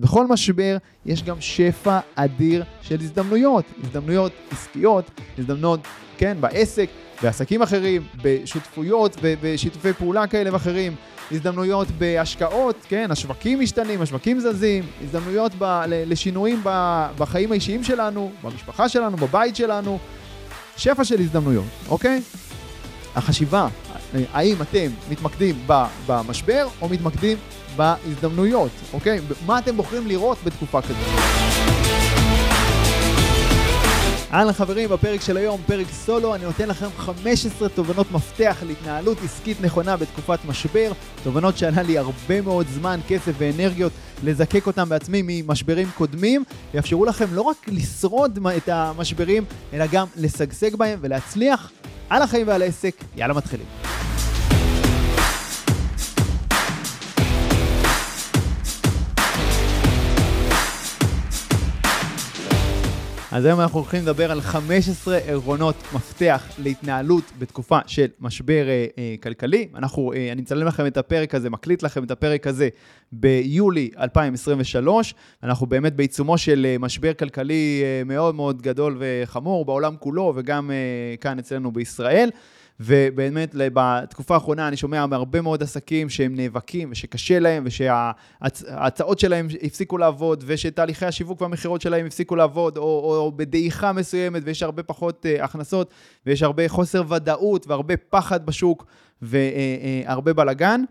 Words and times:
בכל 0.00 0.26
משבר 0.26 0.76
יש 1.06 1.22
גם 1.22 1.36
שפע 1.40 1.98
אדיר 2.14 2.64
של 2.82 2.96
הזדמנויות, 3.00 3.64
הזדמנויות 3.84 4.32
עסקיות, 4.50 5.10
הזדמנויות, 5.38 5.80
כן, 6.18 6.36
בעסק, 6.40 6.88
בעסקים 7.22 7.62
אחרים, 7.62 8.02
בשותפויות 8.22 9.16
ובשיתופי 9.22 9.92
פעולה 9.92 10.26
כאלה 10.26 10.52
ואחרים, 10.52 10.94
הזדמנויות 11.32 11.88
בהשקעות, 11.98 12.76
כן, 12.88 13.10
השווקים 13.10 13.60
משתנים, 13.60 14.02
השווקים 14.02 14.40
זזים, 14.40 14.84
הזדמנויות 15.04 15.52
ב, 15.58 15.82
לשינויים 15.88 16.60
ב, 16.64 17.06
בחיים 17.18 17.52
האישיים 17.52 17.84
שלנו, 17.84 18.32
במשפחה 18.42 18.88
שלנו, 18.88 19.16
בבית 19.16 19.56
שלנו, 19.56 19.98
שפע 20.76 21.04
של 21.04 21.20
הזדמנויות, 21.20 21.64
אוקיי? 21.88 22.22
החשיבה, 23.16 23.68
האם 24.32 24.62
אתם 24.62 24.86
מתמקדים 25.10 25.66
במשבר 26.06 26.68
או 26.80 26.88
מתמקדים 26.88 27.38
בהזדמנויות, 27.76 28.70
אוקיי? 28.92 29.20
מה 29.46 29.58
אתם 29.58 29.76
בוחרים 29.76 30.06
לראות 30.06 30.38
בתקופה 30.44 30.82
כזאת? 30.82 30.96
אהלן 34.32 34.52
חברים, 34.52 34.88
בפרק 34.88 35.20
של 35.20 35.36
היום, 35.36 35.60
פרק 35.66 35.86
סולו, 35.90 36.34
אני 36.34 36.44
נותן 36.44 36.68
לכם 36.68 36.86
15 36.96 37.68
תובנות 37.68 38.12
מפתח 38.12 38.56
להתנהלות 38.66 39.18
עסקית 39.24 39.60
נכונה 39.60 39.96
בתקופת 39.96 40.38
משבר, 40.48 40.92
תובנות 41.24 41.58
שעלה 41.58 41.82
לי 41.82 41.98
הרבה 41.98 42.40
מאוד 42.40 42.66
זמן, 42.74 43.00
כסף 43.08 43.32
ואנרגיות 43.38 43.92
לזקק 44.24 44.66
אותם 44.66 44.88
בעצמי 44.88 45.22
ממשברים 45.24 45.88
קודמים, 45.94 46.44
ויאפשרו 46.74 47.04
לכם 47.04 47.26
לא 47.32 47.42
רק 47.42 47.56
לשרוד 47.68 48.38
את 48.56 48.68
המשברים, 48.68 49.44
אלא 49.72 49.84
גם 49.92 50.06
לשגשג 50.16 50.76
בהם 50.76 50.98
ולהצליח 51.02 51.70
על 52.10 52.22
החיים 52.22 52.48
ועל 52.48 52.62
העסק. 52.62 52.94
יאללה 53.16 53.34
מתחילים. 53.34 53.87
אז 63.38 63.44
היום 63.44 63.60
אנחנו 63.60 63.78
הולכים 63.78 64.02
לדבר 64.02 64.30
על 64.32 64.40
15 64.40 65.16
עקרונות 65.16 65.74
מפתח 65.94 66.42
להתנהלות 66.58 67.24
בתקופה 67.38 67.78
של 67.86 68.06
משבר 68.20 68.68
אה, 68.68 68.86
אה, 68.98 69.14
כלכלי. 69.22 69.68
אנחנו, 69.74 70.12
אה, 70.12 70.32
אני 70.32 70.40
מצלם 70.40 70.66
לכם 70.66 70.86
את 70.86 70.96
הפרק 70.96 71.34
הזה, 71.34 71.50
מקליט 71.50 71.82
לכם 71.82 72.04
את 72.04 72.10
הפרק 72.10 72.46
הזה 72.46 72.68
ביולי 73.12 73.90
2023. 73.98 75.14
אנחנו 75.42 75.66
באמת 75.66 75.96
בעיצומו 75.96 76.38
של 76.38 76.66
אה, 76.68 76.76
משבר 76.80 77.14
כלכלי 77.14 77.82
אה, 77.84 78.04
מאוד 78.04 78.34
מאוד 78.34 78.62
גדול 78.62 78.96
וחמור 79.00 79.64
בעולם 79.64 79.96
כולו 79.98 80.32
וגם 80.36 80.70
אה, 80.70 80.76
כאן 81.20 81.38
אצלנו 81.38 81.72
בישראל. 81.72 82.30
ובאמת 82.80 83.54
בתקופה 83.54 84.34
האחרונה 84.34 84.68
אני 84.68 84.76
שומע 84.76 85.06
מהרבה 85.06 85.40
מאוד 85.40 85.62
עסקים 85.62 86.08
שהם 86.08 86.34
נאבקים 86.36 86.88
ושקשה 86.90 87.38
להם 87.38 87.64
ושההצעות 87.66 89.18
שלהם 89.18 89.48
הפסיקו 89.62 89.98
לעבוד 89.98 90.44
ושתהליכי 90.46 91.06
השיווק 91.06 91.40
והמכירות 91.40 91.80
שלהם 91.80 92.06
הפסיקו 92.06 92.36
לעבוד 92.36 92.76
או, 92.76 92.82
או 92.82 93.32
בדעיכה 93.36 93.92
מסוימת 93.92 94.42
ויש 94.44 94.62
הרבה 94.62 94.82
פחות 94.82 95.26
uh, 95.26 95.44
הכנסות 95.44 95.90
ויש 96.26 96.42
הרבה 96.42 96.68
חוסר 96.68 97.02
ודאות 97.08 97.66
והרבה 97.66 97.96
פחד 97.96 98.46
בשוק 98.46 98.86
והרבה 99.22 100.32
בלאגן. 100.32 100.82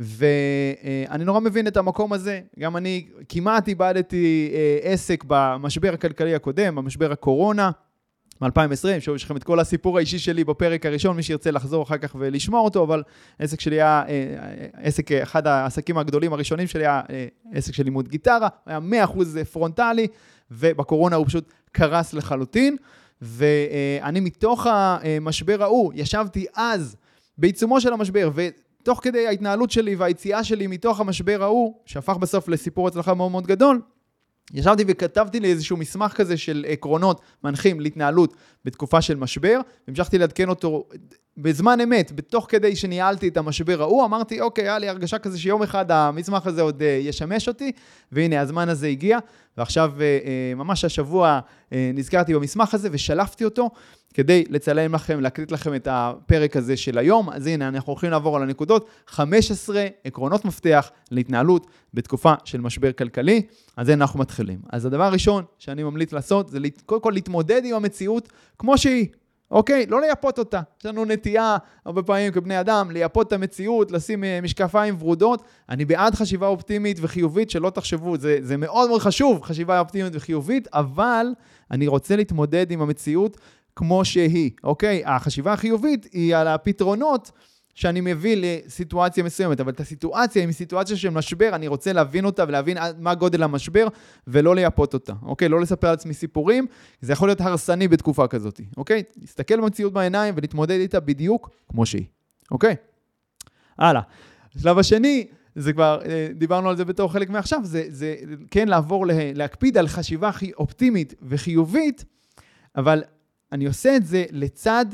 ואני 0.00 1.24
נורא 1.24 1.40
מבין 1.40 1.66
את 1.66 1.76
המקום 1.76 2.12
הזה. 2.12 2.40
גם 2.58 2.76
אני 2.76 3.06
כמעט 3.28 3.68
איבדתי 3.68 4.52
אה, 4.54 4.92
עסק 4.92 5.24
במשבר 5.26 5.94
הכלכלי 5.94 6.34
הקודם, 6.34 6.74
במשבר 6.74 7.12
הקורונה. 7.12 7.70
מ-2020, 8.40 9.00
שוב, 9.00 9.16
יש 9.16 9.24
לכם 9.24 9.36
את 9.36 9.44
כל 9.44 9.60
הסיפור 9.60 9.96
האישי 9.96 10.18
שלי 10.18 10.44
בפרק 10.44 10.86
הראשון, 10.86 11.16
מי 11.16 11.22
שירצה 11.22 11.50
לחזור 11.50 11.82
אחר 11.82 11.98
כך 11.98 12.16
ולשמוע 12.18 12.60
אותו, 12.60 12.82
אבל 12.82 13.02
עסק 13.38 13.60
שלי 13.60 13.76
היה, 13.76 14.02
אה, 14.08 14.36
אה, 14.38 14.66
עסק, 14.82 15.12
אחד 15.12 15.46
העסקים 15.46 15.98
הגדולים 15.98 16.32
הראשונים 16.32 16.66
שלי 16.66 16.82
היה 16.82 17.00
אה, 17.10 17.26
עסק 17.52 17.74
של 17.74 17.82
לימוד 17.82 18.08
גיטרה, 18.08 18.48
היה 18.66 18.78
100% 19.06 19.44
פרונטלי, 19.52 20.06
ובקורונה 20.50 21.16
הוא 21.16 21.26
פשוט 21.26 21.52
קרס 21.72 22.12
לחלוטין, 22.12 22.76
ואני 23.22 24.20
מתוך 24.20 24.66
המשבר 24.70 25.62
ההוא, 25.62 25.92
ישבתי 25.94 26.46
אז 26.54 26.96
בעיצומו 27.38 27.80
של 27.80 27.92
המשבר, 27.92 28.30
ותוך 28.34 29.00
כדי 29.02 29.26
ההתנהלות 29.26 29.70
שלי 29.70 29.94
והיציאה 29.94 30.44
שלי 30.44 30.66
מתוך 30.66 31.00
המשבר 31.00 31.42
ההוא, 31.42 31.74
שהפך 31.86 32.16
בסוף 32.16 32.48
לסיפור 32.48 32.88
הצלחה 32.88 33.14
מאוד 33.14 33.30
מאוד 33.30 33.46
גדול, 33.46 33.80
ישבתי 34.54 34.84
וכתבתי 34.86 35.40
לי 35.40 35.50
איזשהו 35.50 35.76
מסמך 35.76 36.12
כזה 36.12 36.36
של 36.36 36.66
עקרונות 36.68 37.20
מנחים 37.44 37.80
להתנהלות 37.80 38.34
בתקופה 38.64 39.02
של 39.02 39.16
משבר, 39.16 39.60
והמשכתי 39.88 40.18
לעדכן 40.18 40.48
אותו 40.48 40.88
בזמן 41.36 41.80
אמת, 41.80 42.12
בתוך 42.12 42.46
כדי 42.48 42.76
שניהלתי 42.76 43.28
את 43.28 43.36
המשבר 43.36 43.82
ההוא, 43.82 44.04
אמרתי, 44.04 44.40
אוקיי, 44.40 44.64
היה 44.64 44.78
לי 44.78 44.88
הרגשה 44.88 45.18
כזה 45.18 45.38
שיום 45.38 45.62
אחד 45.62 45.90
המסמך 45.90 46.46
הזה 46.46 46.62
עוד 46.62 46.80
uh, 46.80 46.84
ישמש 46.84 47.48
אותי, 47.48 47.72
והנה, 48.12 48.40
הזמן 48.40 48.68
הזה 48.68 48.86
הגיע, 48.86 49.18
ועכשיו, 49.58 49.92
uh, 49.96 50.56
ממש 50.56 50.84
השבוע 50.84 51.40
נזכרתי 51.72 52.34
במסמך 52.34 52.74
הזה 52.74 52.88
ושלפתי 52.92 53.44
אותו. 53.44 53.70
כדי 54.14 54.44
לצלם 54.48 54.94
לכם, 54.94 55.20
להקליט 55.20 55.52
לכם 55.52 55.74
את 55.74 55.88
הפרק 55.90 56.56
הזה 56.56 56.76
של 56.76 56.98
היום. 56.98 57.30
אז 57.30 57.46
הנה, 57.46 57.68
אנחנו 57.68 57.92
הולכים 57.92 58.10
לעבור 58.10 58.36
על 58.36 58.42
הנקודות. 58.42 58.88
15 59.06 59.86
עקרונות 60.04 60.44
מפתח 60.44 60.90
להתנהלות 61.10 61.66
בתקופה 61.94 62.34
של 62.44 62.60
משבר 62.60 62.92
כלכלי. 62.92 63.42
אז 63.76 63.88
הנה 63.88 64.04
אנחנו 64.04 64.20
מתחילים. 64.20 64.58
אז 64.72 64.86
הדבר 64.86 65.04
הראשון 65.04 65.44
שאני 65.58 65.82
ממליץ 65.82 66.12
לעשות 66.12 66.48
זה 66.48 66.58
קודם 66.86 67.00
כל 67.00 67.10
להתמודד 67.10 67.62
עם 67.64 67.74
המציאות 67.74 68.28
כמו 68.58 68.78
שהיא. 68.78 69.06
אוקיי? 69.50 69.86
לא 69.86 70.00
לייפות 70.00 70.38
אותה. 70.38 70.60
יש 70.80 70.86
לנו 70.86 71.04
נטייה, 71.04 71.56
הרבה 71.84 72.02
פעמים 72.02 72.32
כבני 72.32 72.60
אדם, 72.60 72.90
לייפות 72.90 73.26
את 73.26 73.32
המציאות, 73.32 73.92
לשים 73.92 74.24
אה, 74.24 74.40
משקפיים 74.42 74.96
ורודות. 74.98 75.42
אני 75.68 75.84
בעד 75.84 76.14
חשיבה 76.14 76.46
אופטימית 76.46 76.98
וחיובית, 77.00 77.50
שלא 77.50 77.70
תחשבו, 77.70 78.18
זה, 78.18 78.38
זה 78.42 78.56
מאוד 78.56 78.88
מאוד 78.88 79.00
חשוב, 79.00 79.42
חשיבה 79.42 79.80
אופטימית 79.80 80.12
וחיובית, 80.16 80.68
אבל 80.72 81.26
אני 81.70 81.86
רוצה 81.86 82.16
להתמודד 82.16 82.70
עם 82.70 82.82
המציאות 82.82 83.36
כמו 83.76 84.04
שהיא, 84.04 84.50
אוקיי? 84.64 85.02
החשיבה 85.06 85.52
החיובית 85.52 86.06
היא 86.12 86.36
על 86.36 86.48
הפתרונות 86.48 87.30
שאני 87.74 88.00
מביא 88.00 88.36
לסיטואציה 88.40 89.24
מסוימת, 89.24 89.60
אבל 89.60 89.72
את 89.72 89.80
הסיטואציה, 89.80 90.44
היא 90.44 90.52
סיטואציה 90.52 90.96
של 90.96 91.10
משבר, 91.10 91.50
אני 91.54 91.68
רוצה 91.68 91.92
להבין 91.92 92.24
אותה 92.24 92.44
ולהבין 92.48 92.76
מה 92.98 93.14
גודל 93.14 93.42
המשבר, 93.42 93.88
ולא 94.26 94.54
לייפות 94.54 94.94
אותה, 94.94 95.12
אוקיי? 95.22 95.48
לא 95.48 95.60
לספר 95.60 95.88
על 95.88 95.94
עצמי 95.94 96.14
סיפורים, 96.14 96.66
זה 97.00 97.12
יכול 97.12 97.28
להיות 97.28 97.40
הרסני 97.40 97.88
בתקופה 97.88 98.26
כזאת, 98.26 98.60
אוקיי? 98.76 99.02
להסתכל 99.20 99.60
במציאות 99.60 99.92
בעיניים 99.92 100.34
ולהתמודד 100.36 100.80
איתה 100.80 101.00
בדיוק 101.00 101.50
כמו 101.68 101.86
שהיא, 101.86 102.04
אוקיי? 102.50 102.76
הלאה. 103.78 104.02
השלב 104.56 104.78
השני, 104.78 105.26
זה 105.54 105.72
כבר, 105.72 106.00
אה, 106.04 106.28
דיברנו 106.34 106.68
על 106.68 106.76
זה 106.76 106.84
בתור 106.84 107.12
חלק 107.12 107.30
מעכשיו, 107.30 107.60
זה, 107.64 107.84
זה 107.88 108.16
כן 108.50 108.68
לעבור, 108.68 109.06
להקפיד 109.34 109.78
על 109.78 109.88
חשיבה 109.88 110.30
אופטימית 110.58 111.14
וחיובית, 111.22 112.04
אבל 112.76 113.02
אני 113.52 113.66
עושה 113.66 113.96
את 113.96 114.06
זה 114.06 114.24
לצד 114.30 114.86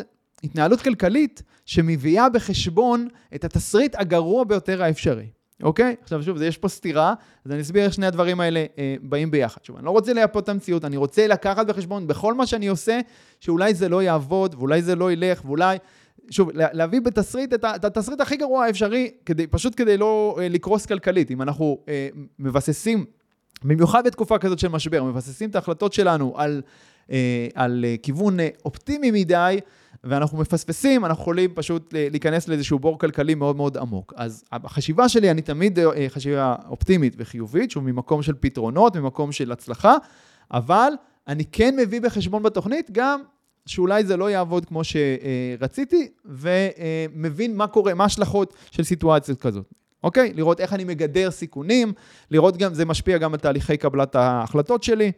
התנהלות 0.46 0.80
כלכלית 0.80 1.42
שמביאה 1.66 2.28
בחשבון 2.28 3.08
את 3.34 3.44
התסריט 3.44 3.94
הגרוע 3.98 4.44
ביותר 4.44 4.82
האפשרי. 4.82 5.26
אוקיי? 5.62 5.96
עכשיו 6.02 6.22
שוב, 6.22 6.42
יש 6.42 6.58
פה 6.58 6.68
סתירה, 6.68 7.14
אז 7.44 7.52
אני 7.52 7.60
אסביר 7.60 7.84
איך 7.84 7.92
שני 7.92 8.06
הדברים 8.06 8.40
האלה 8.40 8.64
אה, 8.78 8.96
באים 9.02 9.30
ביחד. 9.30 9.64
שוב, 9.64 9.76
אני 9.76 9.84
לא 9.84 9.90
רוצה 9.90 10.12
לייפות 10.12 10.44
את 10.44 10.48
המציאות, 10.48 10.84
אני 10.84 10.96
רוצה 10.96 11.26
לקחת 11.26 11.66
בחשבון 11.66 12.06
בכל 12.06 12.34
מה 12.34 12.46
שאני 12.46 12.66
עושה, 12.66 13.00
שאולי 13.40 13.74
זה 13.74 13.88
לא 13.88 14.02
יעבוד, 14.02 14.54
ואולי 14.54 14.82
זה 14.82 14.94
לא 14.94 15.12
ילך, 15.12 15.44
ואולי... 15.44 15.78
שוב, 16.30 16.50
להביא 16.54 17.00
בתסריט 17.00 17.54
את, 17.54 17.64
את 17.64 17.84
התסריט 17.84 18.20
הכי 18.20 18.36
גרוע 18.36 18.64
האפשרי, 18.64 19.10
כדי, 19.26 19.46
פשוט 19.46 19.72
כדי 19.76 19.96
לא 19.96 20.36
אה, 20.40 20.48
לקרוס 20.48 20.86
כלכלית. 20.86 21.30
אם 21.30 21.42
אנחנו 21.42 21.78
אה, 21.88 22.08
מבססים, 22.38 23.04
במיוחד 23.64 24.06
בתקופה 24.06 24.38
כזאת 24.38 24.58
של 24.58 24.68
משבר, 24.68 25.04
מבססים 25.04 25.50
את 25.50 25.54
ההחלטות 25.54 25.92
שלנו 25.92 26.32
על 26.36 26.62
אה, 27.10 27.48
על 27.54 27.84
אה, 27.88 27.94
כיוון 28.02 28.40
אה, 28.40 28.48
אופטימי 28.64 29.10
מדי, 29.10 29.58
ואנחנו 30.09 30.39
מפספסים, 30.39 31.05
אנחנו 31.05 31.22
יכולים 31.22 31.50
פשוט 31.55 31.94
להיכנס 31.97 32.49
לאיזשהו 32.49 32.78
בור 32.78 32.99
כלכלי 32.99 33.34
מאוד 33.34 33.56
מאוד 33.56 33.77
עמוק. 33.77 34.12
אז 34.17 34.44
החשיבה 34.53 35.09
שלי, 35.09 35.31
אני 35.31 35.43
תמיד 35.43 35.78
חשיבה 36.09 36.55
אופטימית 36.69 37.15
וחיובית, 37.19 37.71
שהוא 37.71 37.83
ממקום 37.83 38.22
של 38.22 38.34
פתרונות, 38.41 38.97
ממקום 38.97 39.32
של 39.32 39.53
הצלחה, 39.53 39.94
אבל 40.50 40.93
אני 41.29 41.44
כן 41.44 41.76
מביא 41.76 42.00
בחשבון 42.00 42.43
בתוכנית 42.43 42.91
גם 42.93 43.23
שאולי 43.67 44.05
זה 44.05 44.17
לא 44.17 44.31
יעבוד 44.31 44.64
כמו 44.64 44.82
שרציתי, 44.85 46.09
ומבין 46.25 47.56
מה 47.56 47.67
קורה, 47.67 47.94
מה 47.94 48.05
ההשלכות 48.05 48.55
של 48.70 48.85
סיטואציה 48.85 49.35
כזאת. 49.35 49.70
אוקיי? 50.05 50.32
לראות 50.35 50.61
איך 50.61 50.73
אני 50.73 50.85
מגדר 50.85 51.31
סיכונים, 51.31 51.93
לראות 52.31 52.56
גם, 52.56 52.75
זה 52.75 52.85
משפיע 52.85 53.19
גם 53.19 53.32
על 53.32 53.38
תהליכי 53.38 53.76
קבלת 53.76 54.14
ההחלטות 54.14 54.82
שלי. 54.82 55.12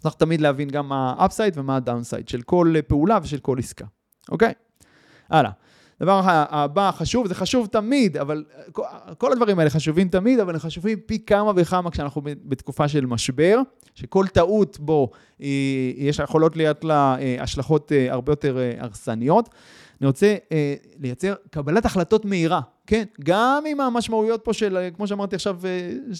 צריך 0.00 0.14
תמיד 0.14 0.40
להבין 0.40 0.68
גם 0.68 0.88
מה 0.88 1.14
ה-upside 1.18 1.52
ומה 1.54 1.76
ה-downside 1.76 2.30
של 2.30 2.42
כל 2.42 2.74
פעולה 2.86 3.18
ושל 3.22 3.38
כל 3.38 3.58
עסקה, 3.58 3.84
אוקיי? 4.30 4.52
הלאה. 5.30 5.50
דבר 6.00 6.20
הבא 6.26 6.90
חשוב, 6.90 7.26
זה 7.26 7.34
חשוב 7.34 7.66
תמיד, 7.66 8.16
אבל 8.16 8.44
כל 9.18 9.32
הדברים 9.32 9.58
האלה 9.58 9.70
חשובים 9.70 10.08
תמיד, 10.08 10.40
אבל 10.40 10.54
הם 10.54 10.60
חשובים 10.60 10.98
פי 11.06 11.18
כמה 11.18 11.52
וכמה 11.56 11.90
כשאנחנו 11.90 12.22
בתקופה 12.24 12.88
של 12.88 13.06
משבר, 13.06 13.60
שכל 13.94 14.26
טעות 14.26 14.78
בו, 14.80 15.10
יש 15.96 16.18
יכולות 16.18 16.56
להיות 16.56 16.84
לה 16.84 17.16
אה, 17.20 17.36
השלכות 17.40 17.92
אה, 17.92 18.12
הרבה 18.12 18.32
יותר 18.32 18.58
אה, 18.58 18.72
הרסניות. 18.78 19.48
אני 20.00 20.06
רוצה 20.06 20.36
לייצר 20.98 21.34
קבלת 21.50 21.84
החלטות 21.84 22.24
מהירה, 22.24 22.60
כן? 22.86 23.04
גם 23.24 23.64
אם 23.66 23.80
המשמעויות 23.80 24.44
פה 24.44 24.52
של, 24.52 24.88
כמו 24.96 25.06
שאמרתי 25.06 25.36
עכשיו, 25.36 25.58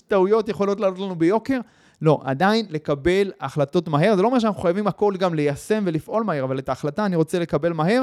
טעויות 0.07 0.49
יכולות 0.49 0.81
לעלות 0.81 0.99
לנו 0.99 1.15
ביוקר, 1.15 1.61
לא, 2.03 2.21
עדיין 2.25 2.67
לקבל 2.71 3.33
החלטות 3.41 3.89
מהר. 3.89 4.17
זה 4.17 4.23
לא 4.23 4.27
אומר 4.27 4.39
שאנחנו 4.39 4.63
חייבים 4.63 4.87
הכל 4.87 5.15
גם 5.19 5.35
ליישם 5.35 5.83
ולפעול 5.87 6.25
מהר, 6.25 6.45
אבל 6.45 6.59
את 6.59 6.69
ההחלטה 6.69 7.07
אני 7.07 7.17
רוצה 7.17 7.39
לקבל 7.39 7.73
מהר 7.73 8.03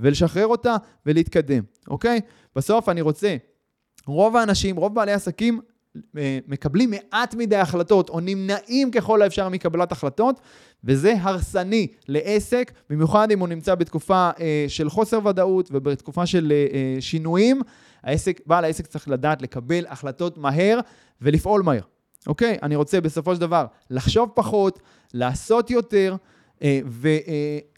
ולשחרר 0.00 0.46
אותה 0.46 0.76
ולהתקדם, 1.06 1.62
אוקיי? 1.88 2.20
בסוף 2.56 2.88
אני 2.88 3.00
רוצה, 3.00 3.36
רוב 4.06 4.36
האנשים, 4.36 4.76
רוב 4.76 4.94
בעלי 4.94 5.12
עסקים, 5.12 5.60
אה, 6.18 6.38
מקבלים 6.48 6.90
מעט 6.90 7.34
מדי 7.34 7.56
החלטות 7.56 8.08
או 8.08 8.20
נמנעים 8.20 8.90
ככל 8.90 9.22
האפשר 9.22 9.48
מקבלת 9.48 9.92
החלטות, 9.92 10.40
וזה 10.84 11.14
הרסני 11.20 11.86
לעסק, 12.08 12.72
במיוחד 12.90 13.30
אם 13.30 13.40
הוא 13.40 13.48
נמצא 13.48 13.74
בתקופה 13.74 14.30
אה, 14.40 14.64
של 14.68 14.90
חוסר 14.90 15.26
ודאות 15.26 15.68
ובתקופה 15.72 16.26
של 16.26 16.52
אה, 16.52 17.00
שינויים. 17.00 17.60
העסק, 18.02 18.40
בעל 18.46 18.64
העסק 18.64 18.86
צריך 18.86 19.08
לדעת 19.08 19.42
לקבל 19.42 19.84
החלטות 19.88 20.38
מהר 20.38 20.80
ולפעול 21.22 21.62
מהר. 21.62 21.93
אוקיי? 22.26 22.58
אני 22.62 22.76
רוצה 22.76 23.00
בסופו 23.00 23.34
של 23.34 23.40
דבר 23.40 23.66
לחשוב 23.90 24.30
פחות, 24.34 24.78
לעשות 25.14 25.70
יותר, 25.70 26.16
אה, 26.62 26.80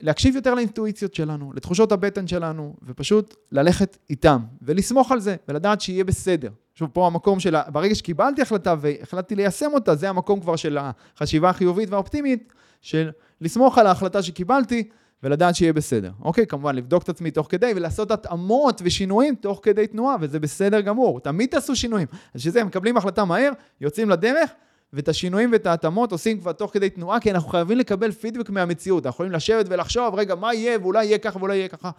ולהקשיב 0.02 0.36
יותר 0.36 0.54
לאינטואיציות 0.54 1.14
שלנו, 1.14 1.52
לתחושות 1.52 1.92
הבטן 1.92 2.26
שלנו, 2.26 2.74
ופשוט 2.82 3.34
ללכת 3.52 3.96
איתם, 4.10 4.40
ולסמוך 4.62 5.12
על 5.12 5.20
זה, 5.20 5.36
ולדעת 5.48 5.80
שיהיה 5.80 6.04
בסדר. 6.04 6.50
שוב, 6.74 6.90
פה 6.92 7.06
המקום 7.06 7.40
של, 7.40 7.56
ברגע 7.68 7.94
שקיבלתי 7.94 8.42
החלטה 8.42 8.74
והחלטתי 8.80 9.34
ליישם 9.34 9.70
אותה, 9.74 9.94
זה 9.94 10.08
המקום 10.08 10.40
כבר 10.40 10.56
של 10.56 10.78
החשיבה 10.80 11.50
החיובית 11.50 11.90
והאופטימית, 11.90 12.52
של 12.80 13.10
לסמוך 13.40 13.78
על 13.78 13.86
ההחלטה 13.86 14.22
שקיבלתי, 14.22 14.88
ולדעת 15.22 15.54
שיהיה 15.54 15.72
בסדר. 15.72 16.10
אוקיי, 16.22 16.46
כמובן, 16.46 16.76
לבדוק 16.76 17.02
את 17.02 17.08
עצמי 17.08 17.30
תוך 17.30 17.46
כדי 17.50 17.72
ולעשות 17.76 18.10
התאמות 18.10 18.82
ושינויים 18.84 19.34
תוך 19.34 19.60
כדי 19.62 19.86
תנועה, 19.86 20.16
וזה 20.20 20.40
בסדר 20.40 20.80
גמור. 20.80 21.20
תמיד 21.20 21.50
תעשו 21.50 21.76
שינויים. 21.76 22.06
אז 22.34 22.40
שזה, 22.40 22.64
מקבלים 22.64 22.96
החלטה 22.96 23.24
מהר, 23.24 23.52
יוצאים 23.80 24.10
לדרך, 24.10 24.50
ואת 24.92 25.08
השינויים 25.08 25.52
ואת 25.52 25.66
ההתאמות 25.66 26.12
עושים 26.12 26.40
כבר 26.40 26.52
תוך 26.52 26.72
כדי 26.72 26.90
תנועה, 26.90 27.20
כי 27.20 27.30
אנחנו 27.30 27.48
חייבים 27.48 27.78
לקבל 27.78 28.12
פידבק 28.12 28.50
מהמציאות. 28.50 29.06
אנחנו 29.06 29.14
יכולים 29.14 29.32
לשבת 29.32 29.66
ולחשוב, 29.68 30.14
רגע, 30.14 30.34
מה 30.34 30.54
יהיה, 30.54 30.78
ואולי 30.82 31.04
יהיה 31.04 31.18
ככה 31.18 31.38
ואולי 31.38 31.56
יהיה 31.56 31.68
ככה. 31.68 31.90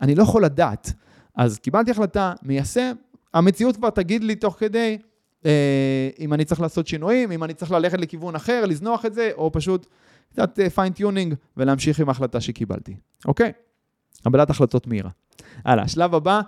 אני 0.00 0.14
לא 0.14 0.22
יכול 0.22 0.44
לדעת. 0.44 0.92
אז 1.36 1.58
קיבלתי 1.58 1.90
החלטה, 1.90 2.32
מיישם, 2.42 2.92
המציאות 3.34 3.76
כבר 3.76 3.90
תגיד 3.90 4.24
לי 4.24 4.34
תוך 4.34 4.56
כדי, 4.58 4.98
אם 6.18 6.34
אני 6.34 6.44
צריך 6.44 6.60
לעשות 6.60 6.86
שינויים, 6.86 7.32
אם 7.32 7.44
אני 7.44 7.54
צריך 7.54 7.70
ללכת 7.70 7.98
לכיוון 8.00 8.34
אחר, 8.34 8.64
לזנוח 8.66 9.06
את 9.06 9.14
זה, 9.14 9.30
או 9.36 9.52
פשוט 9.52 9.86
קצת 10.30 10.58
fine-tuning 10.74 11.32
אה, 11.32 11.38
ולהמשיך 11.56 12.00
עם 12.00 12.08
ההחלטה 12.08 12.40
שקיבלתי. 12.40 12.96
אוקיי? 13.26 13.52
קבלת 14.24 14.50
החלטות 14.50 14.86
מהירה. 14.86 15.10
הלאה, 15.64 15.84
השלב 15.84 16.14
הבא, 16.14 16.40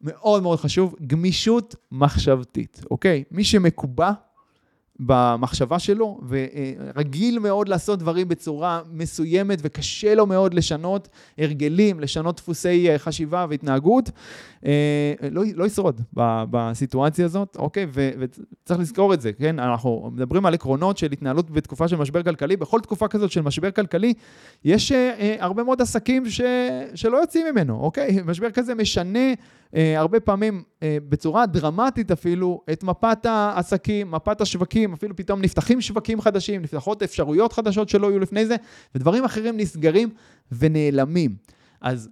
מאוד 0.00 0.42
מאוד 0.42 0.58
חשוב, 0.58 0.94
גמישות 1.06 1.74
מחשבתית, 1.92 2.84
אוקיי? 2.90 3.24
מי 3.30 3.44
שמקובע 3.44 4.12
במחשבה 5.00 5.78
שלו, 5.78 6.20
ורגיל 6.28 7.38
מאוד 7.38 7.68
לעשות 7.68 7.98
דברים 7.98 8.28
בצורה 8.28 8.80
מסוימת, 8.92 9.58
וקשה 9.62 10.14
לו 10.14 10.26
מאוד 10.26 10.54
לשנות 10.54 11.08
הרגלים, 11.38 12.00
לשנות 12.00 12.36
דפוסי 12.36 12.90
אה, 12.90 12.98
חשיבה 12.98 13.46
והתנהגות, 13.48 14.10
אה, 14.66 15.14
לא, 15.30 15.42
לא 15.54 15.64
ישרוד 15.64 16.00
בסיטואציה 16.14 17.24
הזאת, 17.24 17.56
אוקיי? 17.56 17.86
וצריך 17.92 18.80
לזכור 18.80 19.14
את 19.14 19.20
זה, 19.20 19.32
כן? 19.32 19.58
אנחנו 19.58 20.10
מדברים 20.14 20.46
על 20.46 20.54
עקרונות 20.54 20.98
של 20.98 21.12
התנהלות 21.12 21.50
בתקופה 21.50 21.88
של 21.88 21.96
משבר 21.96 22.22
כלכלי. 22.22 22.56
בכל 22.56 22.80
תקופה 22.80 23.08
כזאת 23.08 23.30
של 23.32 23.42
משבר 23.42 23.70
כלכלי, 23.70 24.14
יש 24.64 24.92
אה, 24.92 25.36
הרבה 25.40 25.62
מאוד 25.62 25.82
עסקים 25.82 26.30
ש, 26.30 26.40
שלא 26.94 27.16
יוצאים 27.16 27.46
ממנו, 27.52 27.80
אוקיי? 27.80 28.18
משבר 28.24 28.50
כזה 28.50 28.74
משנה 28.74 29.34
הרבה 29.96 30.20
פעמים 30.20 30.62
בצורה 30.84 31.46
דרמטית 31.46 32.10
אפילו 32.10 32.60
את 32.72 32.84
מפת 32.84 33.26
העסקים, 33.26 34.10
מפת 34.10 34.40
השווקים, 34.40 34.81
אפילו 34.92 35.16
פתאום 35.16 35.42
נפתחים 35.42 35.80
שווקים 35.80 36.20
חדשים, 36.20 36.62
נפתחות 36.62 37.02
אפשרויות 37.02 37.52
חדשות 37.52 37.88
שלא 37.88 38.08
היו 38.08 38.18
לפני 38.18 38.46
זה, 38.46 38.56
ודברים 38.94 39.24
אחרים 39.24 39.56
נסגרים 39.56 40.08
ונעלמים. 40.52 41.36
אז 41.80 42.08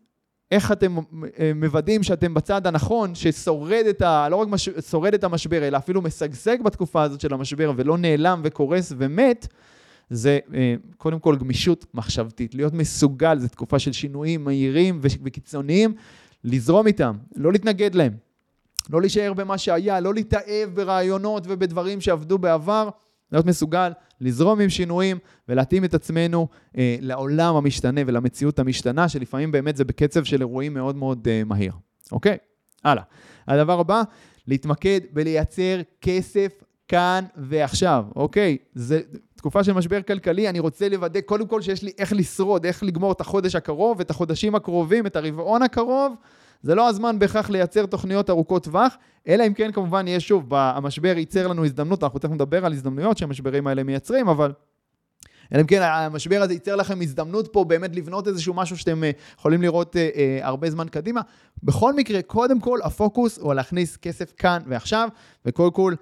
איך 0.51 0.73
אתם 0.73 0.97
אה, 1.39 1.53
מוודאים 1.55 2.03
שאתם 2.03 2.35
בצד 2.35 2.67
הנכון, 2.67 3.15
ששורד 3.15 3.85
את 3.91 4.03
ה... 4.03 4.29
לא 4.29 4.37
רק 4.37 4.49
מש, 4.49 4.69
שורד 4.91 5.15
את 5.15 5.25
המשבר, 5.25 5.69
אלא 5.69 5.77
אפילו 5.77 6.03
משגשג 6.03 6.63
בתקופה 6.63 7.03
הזאת 7.03 7.21
של 7.21 7.35
המשבר, 7.35 7.73
ולא 7.77 7.99
נעלם 7.99 8.41
וקורס 8.45 8.93
ומת, 8.99 9.47
זה 10.11 10.39
אה, 10.55 10.75
קודם 10.97 11.19
כל 11.19 11.37
גמישות 11.37 11.87
מחשבתית. 11.95 12.55
להיות 12.55 12.73
מסוגל, 12.73 13.39
זו 13.39 13.49
תקופה 13.49 13.79
של 13.79 13.93
שינויים 13.93 14.45
מהירים 14.45 14.99
וקיצוניים, 15.03 15.95
לזרום 16.45 16.87
איתם, 16.87 17.17
לא 17.37 17.53
להתנגד 17.53 17.95
להם. 17.95 18.30
לא 18.93 19.01
להישאר 19.01 19.33
במה 19.33 19.59
שהיה, 19.59 20.01
לא 20.01 20.15
להתאהב 20.15 20.75
ברעיונות 20.75 21.43
ובדברים 21.47 22.01
שעבדו 22.01 22.39
בעבר, 22.39 22.89
להיות 23.33 23.47
מסוגל 23.47 23.93
לזרום 24.21 24.61
עם 24.61 24.69
שינויים 24.69 25.19
ולהתאים 25.49 25.85
את 25.85 25.95
עצמנו 25.95 26.49
אה, 26.79 26.97
לעולם 27.01 27.57
המשתנה 27.57 28.01
ולמציאות 28.07 28.59
המשתנה, 28.59 29.09
שלפעמים 29.09 29.53
באמת 29.53 29.77
זה 29.77 29.85
בקצב 29.85 30.25
של 30.25 30.41
אירועים 30.41 30.75
מאוד 30.75 30.97
מאוד 30.97 31.29
אה, 31.31 31.43
מהיר. 31.45 31.73
אוקיי? 32.13 32.37
הלאה. 32.85 33.03
הדבר 33.49 33.81
הבא, 33.81 34.03
להתמקד 34.47 35.01
בלייצר 35.13 35.81
כסף 36.01 36.53
כאן 36.89 37.25
ועכשיו, 37.37 38.05
אוקיי? 38.17 38.57
זה 38.75 39.01
תקופה 39.35 39.65
של 39.65 39.73
משבר 39.73 40.03
כלכלי, 40.03 40.49
אני 40.49 40.59
רוצה 40.59 40.89
לוודא 40.89 41.21
קודם 41.21 41.47
כל 41.47 41.63
שיש 41.63 41.83
לי 41.83 41.93
איך 41.99 42.13
לשרוד, 42.13 42.67
איך 42.67 42.83
לגמור 42.83 43.13
את 43.13 43.21
החודש 43.21 43.55
הקרוב, 43.55 44.01
את 44.01 44.11
החודשים 44.11 44.55
הקרובים, 44.55 45.07
את 45.07 45.17
הרבעון 45.17 45.63
הקרוב. 45.63 46.15
זה 46.63 46.75
לא 46.75 46.89
הזמן 46.89 47.19
בהכרח 47.19 47.51
לייצר 47.51 47.87
תוכניות 47.87 48.31
ארוכות 48.31 48.65
טווח, 48.65 48.97
אלא 49.29 49.47
אם 49.47 49.55
כן 49.55 49.73
כמובן 49.73 50.09
יהיה 50.09 50.21
שוב, 50.21 50.55
המשבר 50.55 51.19
ייצר 51.19 51.47
לנו 51.47 51.65
הזדמנות, 51.65 52.03
אנחנו 52.05 52.19
תכף 52.19 52.31
נדבר 52.31 52.67
על 52.67 52.73
הזדמנויות 52.73 53.19
שהמשברים 53.19 53.67
האלה 53.67 53.83
מייצרים, 53.83 54.29
אבל... 54.29 54.53
אלא 55.53 55.61
אם 55.61 55.67
כן 55.67 55.83
המשבר 55.83 56.43
הזה 56.43 56.53
ייצר 56.53 56.77
לכם 56.77 57.01
הזדמנות 57.01 57.49
פה 57.53 57.65
באמת 57.65 57.97
לבנות 57.97 58.29
איזשהו 58.29 58.55
משהו 58.55 58.77
שאתם 58.77 59.05
אה, 59.05 59.11
יכולים 59.39 59.63
לראות 59.63 59.97
אה, 59.97 60.09
אה, 60.17 60.39
הרבה 60.43 60.71
זמן 60.71 60.89
קדימה. 60.89 61.21
בכל 61.63 61.95
מקרה, 61.95 62.23
קודם 62.23 62.61
כל 62.61 62.79
הפוקוס 62.85 63.39
הוא 63.39 63.55
להכניס 63.55 63.97
כסף 63.97 64.33
כאן 64.37 64.63
ועכשיו, 64.67 65.09
וקודם 65.47 65.71
כל 65.71 65.95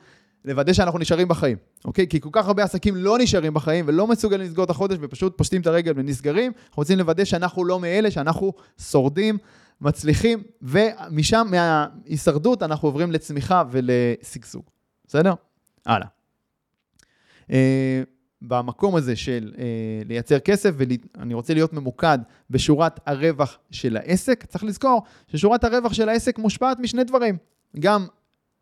לוודא 0.45 0.73
שאנחנו 0.73 0.99
נשארים 0.99 1.29
בחיים, 1.29 1.57
אוקיי? 1.85 2.09
כי 2.09 2.21
כל 2.21 2.29
כך 2.33 2.47
הרבה 2.47 2.65
עסקים 2.65 2.97
לא 2.97 3.19
נשארים 3.19 3.55
בחיים 3.55 3.85
ולא 3.89 4.07
מסוגלים 4.07 4.47
לסגור 4.47 4.65
את 4.65 4.71
החודש 4.71 4.97
ושפשוט 5.01 5.39
פושטים 5.39 5.61
את 5.61 5.67
הרגל 5.67 5.93
ונסגרים. 5.97 6.53
אנחנו 6.69 6.81
רוצים 6.81 6.99
לוודא 6.99 7.25
שאנחנו 7.25 7.65
לא 7.65 7.81
מאלה, 7.81 8.11
שאנחנו 8.11 8.53
שורדים. 8.91 9.39
מצליחים, 9.81 10.43
ומשם, 10.63 11.47
מההישרדות, 11.51 12.63
אנחנו 12.63 12.89
עוברים 12.89 13.13
לצמיחה 13.13 13.63
ולשגשוג. 13.71 14.63
בסדר? 15.07 15.35
הלאה. 15.87 16.07
Uh, 17.43 17.51
במקום 18.43 18.97
הזה 18.97 19.17
של 19.17 19.53
uh, 19.55 19.59
לייצר 20.09 20.39
כסף, 20.39 20.71
ואני 20.77 21.35
רוצה 21.35 21.55
להיות 21.55 21.73
ממוקד 21.73 22.19
בשורת 22.51 23.01
הרווח 23.07 23.59
של 23.71 23.97
העסק, 23.97 24.45
צריך 24.45 24.65
לזכור 24.65 25.03
ששורת 25.29 25.65
הרווח 25.65 25.93
של 25.93 26.09
העסק 26.09 26.39
מושפעת 26.39 26.79
משני 26.79 27.05
דברים, 27.05 27.37
גם 27.79 28.07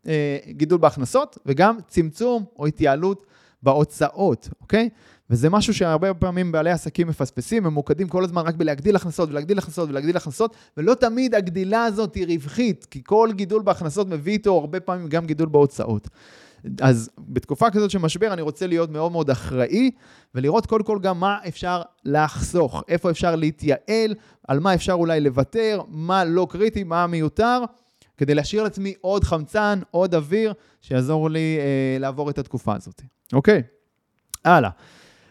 uh, 0.04 0.08
גידול 0.50 0.78
בהכנסות 0.78 1.38
וגם 1.46 1.78
צמצום 1.88 2.44
או 2.58 2.66
התייעלות 2.66 3.26
בהוצאות, 3.62 4.48
אוקיי? 4.60 4.88
וזה 5.30 5.50
משהו 5.50 5.74
שהרבה 5.74 6.14
פעמים 6.14 6.52
בעלי 6.52 6.70
עסקים 6.70 7.08
מפספסים, 7.08 7.66
הם 7.66 7.72
ממוקדים 7.72 8.08
כל 8.08 8.24
הזמן 8.24 8.42
רק 8.46 8.54
בלהגדיל 8.54 8.96
הכנסות 8.96 9.28
ולהגדיל 9.28 9.58
הכנסות 9.58 9.88
ולהגדיל 9.88 10.16
הכנסות, 10.16 10.56
ולא 10.76 10.94
תמיד 10.94 11.34
הגדילה 11.34 11.84
הזאת 11.84 12.14
היא 12.14 12.26
רווחית, 12.26 12.86
כי 12.90 13.02
כל 13.04 13.30
גידול 13.32 13.62
בהכנסות 13.62 14.08
מביא 14.08 14.32
איתו 14.32 14.58
הרבה 14.58 14.80
פעמים 14.80 15.08
גם 15.08 15.26
גידול 15.26 15.48
בהוצאות. 15.48 16.08
אז 16.80 17.10
בתקופה 17.18 17.70
כזאת 17.70 17.90
של 17.90 17.98
משבר 17.98 18.32
אני 18.32 18.42
רוצה 18.42 18.66
להיות 18.66 18.90
מאוד 18.90 19.12
מאוד 19.12 19.30
אחראי 19.30 19.90
ולראות 20.34 20.66
קודם 20.66 20.84
כל 20.84 20.98
גם 21.02 21.20
מה 21.20 21.38
אפשר 21.48 21.82
לחסוך, 22.04 22.84
איפה 22.88 23.10
אפשר 23.10 23.36
להתייעל, 23.36 24.14
על 24.48 24.60
מה 24.60 24.74
אפשר 24.74 24.92
אולי 24.92 25.20
לוותר, 25.20 25.80
מה 25.88 26.24
לא 26.24 26.46
קריטי, 26.50 26.84
מה 26.84 27.06
מיותר, 27.06 27.60
כדי 28.16 28.34
להשאיר 28.34 28.62
לעצמי 28.62 28.94
עוד 29.00 29.24
חמצן, 29.24 29.80
עוד 29.90 30.14
אוויר, 30.14 30.52
שיעזור 30.82 31.30
לי 31.30 31.58
אה, 31.60 31.98
לעבור 32.00 32.30
את 32.30 32.38
התקופה 32.38 32.74
הזאת. 32.74 33.02
אוקיי, 33.32 33.62
הלאה. 34.44 34.70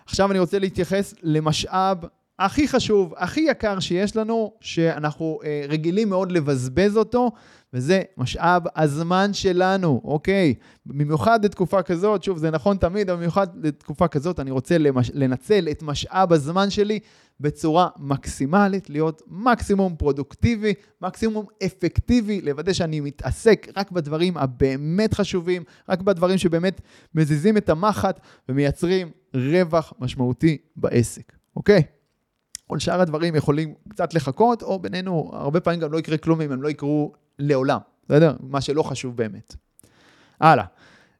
עכשיו 0.06 0.32
אני 0.32 0.40
רוצה 0.40 0.60
להתייחס 0.60 1.14
למשאב 1.24 1.98
הכי 2.40 2.68
חשוב, 2.68 3.14
הכי 3.18 3.42
יקר 3.42 3.80
שיש 3.80 4.16
לנו, 4.16 4.54
שאנחנו 4.60 5.40
אה, 5.44 5.66
רגילים 5.70 6.10
מאוד 6.10 6.32
לבזבז 6.32 6.98
אותו, 6.98 7.32
וזה 7.74 8.02
משאב 8.18 8.64
הזמן 8.76 9.34
שלנו, 9.34 10.02
אוקיי? 10.04 10.54
במיוחד 10.86 11.46
לתקופה 11.46 11.82
כזאת, 11.82 12.24
שוב, 12.24 12.38
זה 12.38 12.52
נכון 12.52 12.78
תמיד, 12.78 13.10
אבל 13.10 13.20
במיוחד 13.20 13.48
לתקופה 13.64 14.08
כזאת, 14.08 14.40
אני 14.40 14.52
רוצה 14.52 14.78
למש... 14.78 15.12
לנצל 15.14 15.68
את 15.72 15.84
משאב 15.84 16.34
הזמן 16.34 16.70
שלי 16.70 17.00
בצורה 17.40 17.88
מקסימלית, 17.98 18.90
להיות 18.90 19.22
מקסימום 19.28 19.96
פרודוקטיבי, 19.96 20.74
מקסימום 21.02 21.46
אפקטיבי, 21.66 22.42
לוודא 22.42 22.74
שאני 22.74 23.00
מתעסק 23.00 23.68
רק 23.78 23.92
בדברים 23.92 24.38
הבאמת 24.38 25.14
חשובים, 25.14 25.64
רק 25.90 26.02
בדברים 26.02 26.38
שבאמת 26.38 26.82
מזיזים 27.16 27.58
את 27.58 27.70
המחט 27.70 28.20
ומייצרים 28.50 29.12
רווח 29.34 29.94
משמעותי 30.00 30.58
בעסק, 30.76 31.34
אוקיי? 31.56 31.95
כל 32.68 32.80
שאר 32.80 33.02
הדברים 33.02 33.36
יכולים 33.36 33.74
קצת 33.90 34.14
לחכות, 34.14 34.64
או 34.64 34.80
בינינו, 34.80 35.30
הרבה 35.34 35.60
פעמים 35.60 35.80
גם 35.80 35.92
לא 35.92 35.98
יקרה 35.98 36.18
כלום 36.18 36.42
אם 36.42 36.52
הם 36.52 36.62
לא 36.62 36.70
יקרו 36.70 37.14
לעולם, 37.40 37.80
בסדר? 38.06 38.36
מה 38.40 38.62
שלא 38.62 38.84
חשוב 38.84 39.18
באמת. 39.18 39.56
הלאה. 40.40 40.66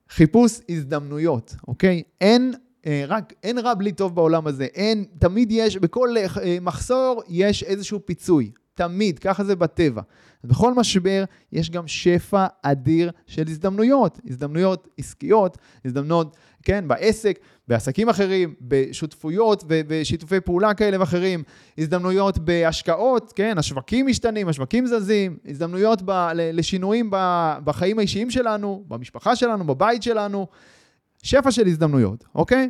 חיפוש 0.10 0.60
הזדמנויות, 0.70 1.56
אוקיי? 1.68 2.04
אין 2.22 2.54
אה, 2.86 3.06
רק, 3.08 3.34
אין 3.44 3.60
רע 3.60 3.74
בלי 3.74 3.92
טוב 3.92 4.16
בעולם 4.16 4.48
הזה, 4.48 4.66
אין, 4.66 5.06
תמיד 5.20 5.52
יש, 5.52 5.78
בכל 5.78 6.16
אה, 6.18 6.58
מחסור 6.62 7.24
יש 7.28 7.64
איזשהו 7.64 8.00
פיצוי, 8.06 8.52
תמיד, 8.76 9.20
ככה 9.20 9.44
זה 9.44 9.56
בטבע. 9.56 10.02
בכל 10.44 10.74
משבר 10.74 11.24
יש 11.52 11.70
גם 11.70 11.88
שפע 11.88 12.46
אדיר 12.62 13.12
של 13.28 13.44
הזדמנויות, 13.48 14.20
הזדמנויות 14.28 14.88
עסקיות, 14.98 15.58
הזדמנויות, 15.86 16.38
כן, 16.64 16.88
בעסק, 16.88 17.40
בעסקים 17.68 18.10
אחרים, 18.10 18.56
בשותפויות 18.62 19.64
ובשיתופי 19.68 20.40
פעולה 20.40 20.74
כאלה 20.74 21.00
ואחרים, 21.00 21.44
הזדמנויות 21.78 22.38
בהשקעות, 22.38 23.34
כן, 23.36 23.58
השווקים 23.58 24.08
משתנים, 24.08 24.48
השווקים 24.48 24.88
זזים, 24.88 25.38
הזדמנויות 25.46 26.02
ב, 26.06 26.12
לשינויים 26.36 27.10
בחיים 27.64 28.00
האישיים 28.00 28.30
שלנו, 28.30 28.84
במשפחה 28.88 29.36
שלנו, 29.36 29.64
בבית 29.64 30.04
שלנו, 30.04 30.48
שפע 31.24 31.52
של 31.52 31.68
הזדמנויות, 31.68 32.26
אוקיי? 32.36 32.70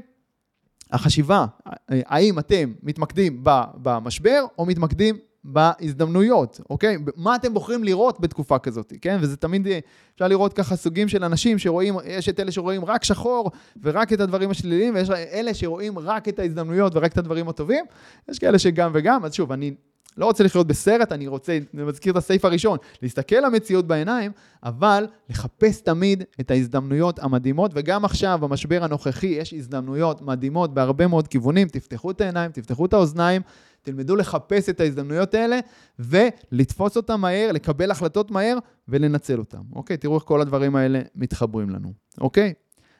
החשיבה, 0.92 1.46
האם 1.90 2.40
אתם 2.40 2.74
מתמקדים 2.84 3.44
במשבר 3.76 4.46
או 4.58 4.66
מתמקדים 4.66 5.18
בהזדמנויות, 5.48 6.62
אוקיי? 6.70 6.98
מה 7.16 7.36
אתם 7.36 7.54
בוחרים 7.54 7.84
לראות 7.84 8.20
בתקופה 8.20 8.60
כזאת, 8.60 8.94
כן? 9.02 9.18
וזה 9.22 9.38
תמיד, 9.38 9.68
אפשר 10.14 10.28
לראות 10.28 10.54
ככה 10.54 10.75
סוגים 10.75 11.08
של 11.08 11.24
אנשים 11.24 11.60
שרואים, 11.60 11.96
יש 12.06 12.30
את 12.30 12.40
אלה 12.40 12.52
שרואים 12.52 12.86
רק 12.86 13.04
שחור 13.04 13.52
ורק 13.82 14.14
את 14.14 14.20
הדברים 14.20 14.52
השליליים, 14.52 14.96
ויש 14.96 15.10
אלה 15.10 15.54
שרואים 15.54 16.00
רק 16.00 16.30
את 16.30 16.40
ההזדמנויות 16.40 16.96
ורק 16.96 17.12
את 17.12 17.18
הדברים 17.18 17.50
הטובים, 17.50 17.86
יש 18.30 18.40
כאלה 18.40 18.60
שגם 18.60 18.92
וגם, 18.94 19.25
אז 19.25 19.34
שוב, 19.34 19.52
אני 19.52 19.72
לא 20.18 20.26
רוצה 20.26 20.44
לחיות 20.44 20.68
בסרט, 20.68 21.12
אני 21.12 21.28
רוצה, 21.28 21.58
אני 21.74 21.84
מזכיר 21.84 22.12
את 22.12 22.18
הסעיף 22.18 22.46
הראשון, 22.46 22.78
להסתכל 23.02 23.36
למציאות 23.36 23.88
בעיניים, 23.88 24.32
אבל 24.64 25.08
לחפש 25.30 25.82
תמיד 25.82 26.24
את 26.40 26.52
ההזדמנויות 26.52 27.20
המדהימות, 27.20 27.72
וגם 27.74 28.06
עכשיו, 28.06 28.40
במשבר 28.42 28.84
הנוכחי, 28.84 29.28
יש 29.28 29.54
הזדמנויות 29.54 30.22
מדהימות 30.22 30.74
בהרבה 30.74 31.08
מאוד 31.08 31.28
כיוונים, 31.28 31.68
תפתחו 31.68 32.12
את 32.12 32.22
העיניים, 32.22 32.52
תפתחו 32.52 32.86
את 32.86 32.94
האוזניים, 32.94 33.42
תלמדו 33.82 34.16
לחפש 34.16 34.70
את 34.70 34.80
ההזדמנויות 34.80 35.34
האלה, 35.34 35.60
ולתפוס 36.00 36.98
אותן 36.98 37.16
מהר, 37.16 37.52
לקבל 37.52 37.92
החלטות 37.92 38.32
מהר, 38.32 38.58
ולנצל 38.88 39.40
אותן. 39.40 39.62
אוקיי? 39.74 39.98
תראו 39.98 40.16
איך 40.16 40.24
כל 40.24 40.42
הדברים 40.42 40.76
האלה 40.76 41.02
מתחברים 41.16 41.70
לנו. 41.70 41.94
אוקיי? 42.22 42.54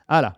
הלאה. 0.10 0.30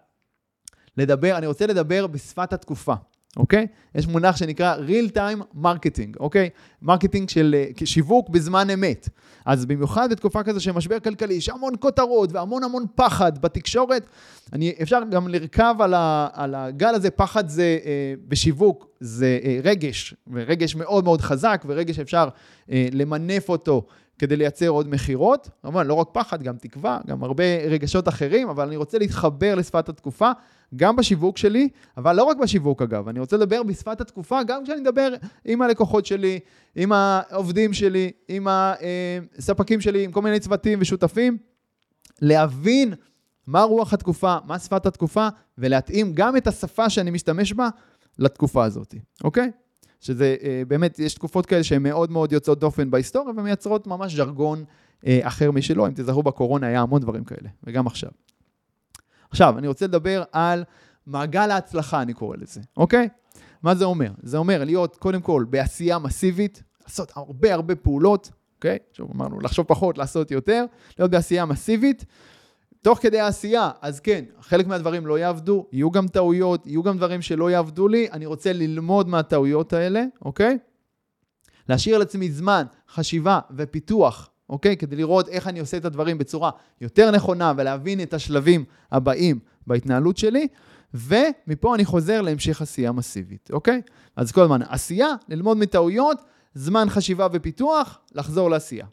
לדבר, 0.97 1.37
אני 1.37 1.47
רוצה 1.47 1.67
לדבר 1.67 2.07
בשפת 2.07 2.53
התקופה. 2.53 2.93
אוקיי? 3.37 3.67
יש 3.95 4.07
מונח 4.07 4.35
שנקרא 4.35 4.75
real 4.75 5.11
time 5.11 5.57
marketing, 5.63 6.19
אוקיי? 6.19 6.49
marketing 6.81 7.29
של 7.29 7.55
אה, 7.57 7.85
שיווק 7.85 8.29
בזמן 8.29 8.69
אמת. 8.69 9.09
אז 9.45 9.65
במיוחד 9.65 10.11
בתקופה 10.11 10.43
כזו 10.43 10.59
של 10.59 10.71
משבר 10.71 10.99
כלכלי, 10.99 11.33
יש 11.33 11.49
המון 11.49 11.73
כותרות 11.79 12.33
והמון 12.33 12.63
המון 12.63 12.85
פחד 12.95 13.37
בתקשורת. 13.37 14.05
אני, 14.53 14.73
אפשר 14.81 14.99
גם 15.11 15.27
לרכב 15.27 15.75
על, 15.79 15.93
ה, 15.93 16.27
על 16.33 16.55
הגל 16.55 16.95
הזה, 16.95 17.09
פחד 17.09 17.49
זה 17.49 17.77
אה, 17.85 18.13
בשיווק, 18.27 18.87
זה 18.99 19.39
אה, 19.43 19.59
רגש, 19.63 20.13
ורגש 20.33 20.75
מאוד 20.75 21.03
מאוד 21.03 21.21
חזק, 21.21 21.63
ורגש 21.67 21.95
שאפשר 21.95 22.29
אה, 22.71 22.87
למנף 22.91 23.49
אותו 23.49 23.85
כדי 24.19 24.35
לייצר 24.35 24.67
עוד 24.67 24.89
מכירות. 24.89 25.49
כמובן, 25.61 25.87
לא 25.87 25.93
רק 25.93 26.07
פחד, 26.11 26.43
גם 26.43 26.57
תקווה, 26.57 26.99
גם 27.07 27.23
הרבה 27.23 27.43
רגשות 27.69 28.07
אחרים, 28.07 28.49
אבל 28.49 28.67
אני 28.67 28.75
רוצה 28.75 28.97
להתחבר 28.97 29.55
לשפת 29.55 29.89
התקופה, 29.89 30.31
גם 30.75 30.95
בשיווק 30.95 31.37
שלי, 31.37 31.69
אבל 31.97 32.15
לא 32.15 32.23
רק 32.23 32.37
בשיווק 32.37 32.81
אגב, 32.81 33.07
אני 33.07 33.19
רוצה 33.19 33.37
לדבר 33.37 33.63
בשפת 33.63 34.01
התקופה, 34.01 34.43
גם 34.43 34.63
כשאני 34.63 34.81
מדבר 34.81 35.13
עם 35.45 35.61
הלקוחות 35.61 36.05
שלי, 36.05 36.39
עם 36.75 36.91
העובדים 36.91 37.73
שלי, 37.73 38.11
עם 38.27 38.47
הספקים 38.49 39.81
שלי, 39.81 40.03
עם 40.03 40.11
כל 40.11 40.21
מיני 40.21 40.39
צוותים 40.39 40.79
ושותפים, 40.81 41.37
להבין 42.21 42.93
מה 43.47 43.61
רוח 43.61 43.93
התקופה, 43.93 44.37
מה 44.45 44.59
שפת 44.59 44.85
התקופה, 44.85 45.27
ולהתאים 45.57 46.13
גם 46.13 46.37
את 46.37 46.47
השפה 46.47 46.89
שאני 46.89 47.11
משתמש 47.11 47.53
בה 47.53 47.69
לתקופה 48.19 48.65
הזאת, 48.65 48.95
אוקיי? 49.23 49.51
שזה 49.99 50.35
אה, 50.43 50.61
באמת, 50.67 50.99
יש 50.99 51.13
תקופות 51.13 51.45
כאלה 51.45 51.63
שהן 51.63 51.83
מאוד 51.83 52.11
מאוד 52.11 52.31
יוצאות 52.31 52.59
דופן 52.59 52.91
בהיסטוריה 52.91 53.33
ומייצרות 53.37 53.87
ממש 53.87 54.15
ז'רגון 54.15 54.63
אה, 55.07 55.19
אחר 55.23 55.51
משלו. 55.51 55.87
אם 55.87 55.91
תזכרו, 55.95 56.23
בקורונה 56.23 56.67
היה 56.67 56.81
המון 56.81 57.01
דברים 57.01 57.23
כאלה, 57.23 57.49
וגם 57.63 57.87
עכשיו. 57.87 58.09
עכשיו, 59.29 59.57
אני 59.57 59.67
רוצה 59.67 59.87
לדבר 59.87 60.23
על 60.31 60.63
מעגל 61.07 61.51
ההצלחה, 61.51 62.01
אני 62.01 62.13
קורא 62.13 62.37
לזה, 62.37 62.61
אוקיי? 62.77 63.09
מה 63.63 63.75
זה 63.75 63.85
אומר? 63.85 64.11
זה 64.23 64.37
אומר 64.37 64.63
להיות, 64.63 64.95
קודם 64.95 65.21
כל, 65.21 65.45
בעשייה 65.49 65.99
מסיבית, 65.99 66.63
לעשות 66.83 67.11
הרבה 67.15 67.53
הרבה 67.53 67.75
פעולות, 67.75 68.31
אוקיי? 68.55 68.77
עכשיו 68.91 69.05
אמרנו, 69.15 69.39
לחשוב 69.39 69.65
פחות, 69.65 69.97
לעשות 69.97 70.31
יותר, 70.31 70.65
להיות 70.99 71.11
בעשייה 71.11 71.45
מסיבית. 71.45 72.05
תוך 72.87 72.99
כדי 72.99 73.19
העשייה, 73.19 73.71
אז 73.81 73.99
כן, 73.99 74.25
חלק 74.41 74.67
מהדברים 74.67 75.07
לא 75.07 75.19
יעבדו, 75.19 75.65
יהיו 75.71 75.91
גם 75.91 76.07
טעויות, 76.07 76.67
יהיו 76.67 76.83
גם 76.83 76.97
דברים 76.97 77.21
שלא 77.21 77.51
יעבדו 77.51 77.87
לי, 77.87 78.07
אני 78.11 78.25
רוצה 78.25 78.53
ללמוד 78.53 79.07
מהטעויות 79.07 79.73
האלה, 79.73 80.03
אוקיי? 80.25 80.57
להשאיר 81.69 81.97
לעצמי 81.97 82.31
זמן, 82.31 82.63
חשיבה 82.89 83.39
ופיתוח, 83.55 84.29
אוקיי? 84.49 84.77
כדי 84.77 84.95
לראות 84.95 85.29
איך 85.29 85.47
אני 85.47 85.59
עושה 85.59 85.77
את 85.77 85.85
הדברים 85.85 86.17
בצורה 86.17 86.51
יותר 86.81 87.11
נכונה 87.11 87.53
ולהבין 87.57 88.01
את 88.01 88.13
השלבים 88.13 88.65
הבאים 88.91 89.39
בהתנהלות 89.67 90.17
שלי, 90.17 90.47
ומפה 90.93 91.75
אני 91.75 91.85
חוזר 91.85 92.21
להמשך 92.21 92.61
עשייה 92.61 92.91
מסיבית, 92.91 93.49
אוקיי? 93.53 93.81
אז 94.15 94.31
כל 94.31 94.41
הזמן 94.41 94.61
עשייה, 94.61 95.09
ללמוד 95.29 95.57
מטעויות, 95.57 96.17
זמן 96.53 96.89
חשיבה 96.89 97.27
ופיתוח, 97.31 97.99
לחזור 98.15 98.49
לעשייה. 98.49 98.85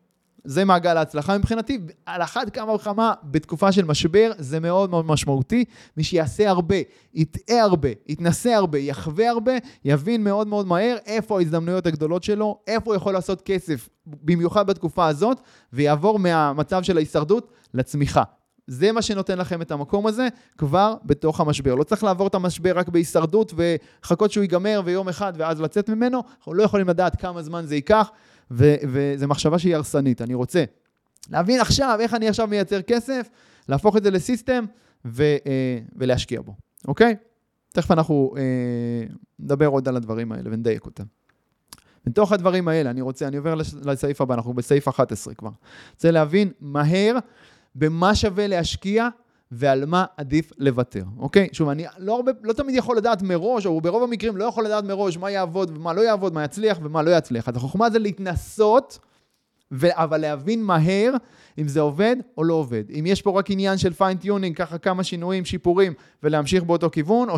זה 0.44 0.64
מעגל 0.64 0.96
ההצלחה 0.96 1.38
מבחינתי. 1.38 1.78
על 2.06 2.22
אחת 2.22 2.50
כמה 2.50 2.72
וכמה 2.72 3.12
בתקופה 3.24 3.72
של 3.72 3.84
משבר 3.84 4.32
זה 4.38 4.60
מאוד 4.60 4.90
מאוד 4.90 5.06
משמעותי. 5.06 5.64
מי 5.96 6.04
שיעשה 6.04 6.50
הרבה, 6.50 6.76
יטעה 7.14 7.62
הרבה, 7.62 7.88
יתנסה 8.06 8.56
הרבה, 8.56 8.78
יחווה 8.78 9.30
הרבה, 9.30 9.52
יבין 9.84 10.24
מאוד 10.24 10.46
מאוד 10.46 10.66
מהר 10.66 10.96
איפה 11.06 11.38
ההזדמנויות 11.38 11.86
הגדולות 11.86 12.24
שלו, 12.24 12.58
איפה 12.66 12.90
הוא 12.90 12.94
יכול 12.94 13.12
לעשות 13.12 13.42
כסף, 13.42 13.88
במיוחד 14.06 14.66
בתקופה 14.66 15.06
הזאת, 15.06 15.40
ויעבור 15.72 16.18
מהמצב 16.18 16.82
של 16.82 16.96
ההישרדות 16.96 17.52
לצמיחה. 17.74 18.22
זה 18.66 18.92
מה 18.92 19.02
שנותן 19.02 19.38
לכם 19.38 19.62
את 19.62 19.70
המקום 19.70 20.06
הזה 20.06 20.28
כבר 20.58 20.94
בתוך 21.04 21.40
המשבר. 21.40 21.74
לא 21.74 21.84
צריך 21.84 22.04
לעבור 22.04 22.26
את 22.26 22.34
המשבר 22.34 22.78
רק 22.78 22.88
בהישרדות 22.88 23.54
וחכות 23.56 24.32
שהוא 24.32 24.42
ייגמר 24.42 24.82
ויום 24.84 25.08
אחד 25.08 25.32
ואז 25.36 25.60
לצאת 25.60 25.90
ממנו. 25.90 26.22
אנחנו 26.38 26.54
לא 26.54 26.62
יכולים 26.62 26.88
לדעת 26.88 27.20
כמה 27.20 27.42
זמן 27.42 27.66
זה 27.66 27.74
ייקח. 27.74 28.10
וזו 28.50 29.28
מחשבה 29.28 29.58
שהיא 29.58 29.74
הרסנית. 29.74 30.22
אני 30.22 30.34
רוצה 30.34 30.64
להבין 31.30 31.60
עכשיו 31.60 31.98
איך 32.00 32.14
אני 32.14 32.28
עכשיו 32.28 32.46
מייצר 32.46 32.82
כסף, 32.82 33.28
להפוך 33.68 33.96
את 33.96 34.02
זה 34.04 34.10
לסיסטם 34.10 34.64
ו, 35.04 35.22
אה, 35.22 35.78
ולהשקיע 35.96 36.40
בו, 36.40 36.54
אוקיי? 36.88 37.16
תכף 37.72 37.90
אנחנו 37.90 38.34
אה, 38.36 38.42
נדבר 39.38 39.66
עוד 39.66 39.88
על 39.88 39.96
הדברים 39.96 40.32
האלה 40.32 40.50
ונדייק 40.52 40.86
אותם. 40.86 41.04
מתוך 42.06 42.32
הדברים 42.32 42.68
האלה, 42.68 42.90
אני 42.90 43.00
רוצה, 43.00 43.28
אני 43.28 43.36
עובר 43.36 43.54
לסעיף 43.84 44.20
הבא, 44.20 44.34
אנחנו 44.34 44.54
בסעיף 44.54 44.88
11 44.88 45.34
כבר. 45.34 45.50
רוצה 45.94 46.10
להבין 46.10 46.52
מהר 46.60 47.16
במה 47.74 48.14
שווה 48.14 48.46
להשקיע 48.46 49.08
ועל 49.50 49.84
מה 49.84 50.04
עדיף 50.16 50.52
לוותר, 50.58 51.04
אוקיי? 51.18 51.48
שוב, 51.52 51.68
אני 51.68 51.84
לא, 51.98 52.16
הרבה, 52.16 52.32
לא 52.42 52.52
תמיד 52.52 52.74
יכול 52.74 52.96
לדעת 52.96 53.22
מראש, 53.22 53.66
או 53.66 53.80
ברוב 53.80 54.02
המקרים 54.02 54.36
לא 54.36 54.44
יכול 54.44 54.64
לדעת 54.64 54.84
מראש 54.84 55.16
מה 55.16 55.30
יעבוד 55.30 55.76
ומה 55.76 55.92
לא 55.92 56.00
יעבוד, 56.00 56.34
מה 56.34 56.44
יצליח 56.44 56.78
ומה 56.82 57.02
לא 57.02 57.10
יצליח. 57.16 57.48
אז 57.48 57.56
החוכמה 57.56 57.90
זה 57.90 57.98
להתנסות, 57.98 58.98
ו- 59.72 59.88
אבל 60.02 60.20
להבין 60.20 60.62
מהר 60.62 61.12
אם 61.58 61.68
זה 61.68 61.80
עובד 61.80 62.16
או 62.38 62.44
לא 62.44 62.54
עובד. 62.54 62.84
אם 62.98 63.04
יש 63.06 63.22
פה 63.22 63.38
רק 63.38 63.50
עניין 63.50 63.78
של 63.78 63.92
fine-tuning, 63.92 64.56
ככה 64.56 64.78
כמה 64.78 65.04
שינויים, 65.04 65.44
שיפורים, 65.44 65.92
ולהמשיך 66.22 66.64
באותו 66.64 66.90
כיוון, 66.90 67.30
או 67.30 67.36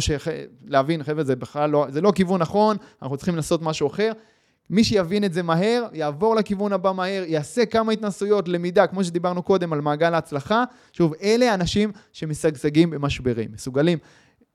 להבין, 0.67 1.03
חבר'ה, 1.03 1.25
זה 1.25 1.37
בכלל 1.37 1.71
לא, 1.71 1.87
זה 1.89 2.01
לא 2.01 2.13
כיוון 2.15 2.41
נכון, 2.41 2.77
אנחנו 3.03 3.17
צריכים 3.17 3.37
לעשות 3.37 3.63
משהו 3.63 3.87
אחר. 3.87 4.13
מי 4.71 4.85
שיבין 4.85 5.25
את 5.25 5.33
זה 5.33 5.43
מהר, 5.43 5.85
יעבור 5.93 6.37
לכיוון 6.37 6.73
הבא 6.73 6.93
מהר, 6.93 7.25
יעשה 7.27 7.67
כמה 7.67 7.93
התנסויות, 7.93 8.49
למידה, 8.49 8.87
כמו 8.87 9.05
שדיברנו 9.05 9.43
קודם 9.43 9.73
על 9.73 9.81
מעגל 9.81 10.15
ההצלחה. 10.15 10.65
שוב, 10.93 11.15
אלה 11.23 11.51
האנשים 11.53 11.93
שמשגשגים 12.13 12.91
במשברים, 12.91 13.53
מסוגלים 13.53 13.99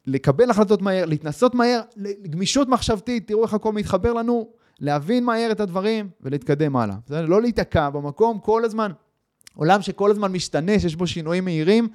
לקבל 0.07 0.49
החלטות 0.49 0.81
מהר, 0.81 1.05
להתנסות 1.05 1.55
מהר, 1.55 1.81
גמישות 2.29 2.67
מחשבתית, 2.67 3.27
תראו 3.27 3.43
איך 3.43 3.53
הכל 3.53 3.73
מתחבר 3.73 4.13
לנו, 4.13 4.47
להבין 4.79 5.23
מהר 5.23 5.51
את 5.51 5.59
הדברים 5.59 6.09
ולהתקדם 6.21 6.75
הלאה. 6.75 6.95
זה 7.07 7.21
לא 7.21 7.41
להיתקע 7.41 7.89
במקום 7.89 8.39
כל 8.39 8.65
הזמן. 8.65 8.91
עולם 9.55 9.81
שכל 9.81 10.11
הזמן 10.11 10.31
משתנה, 10.31 10.79
שיש 10.79 10.95
בו 10.95 11.07
שינויים 11.07 11.45
מהירים, 11.45 11.87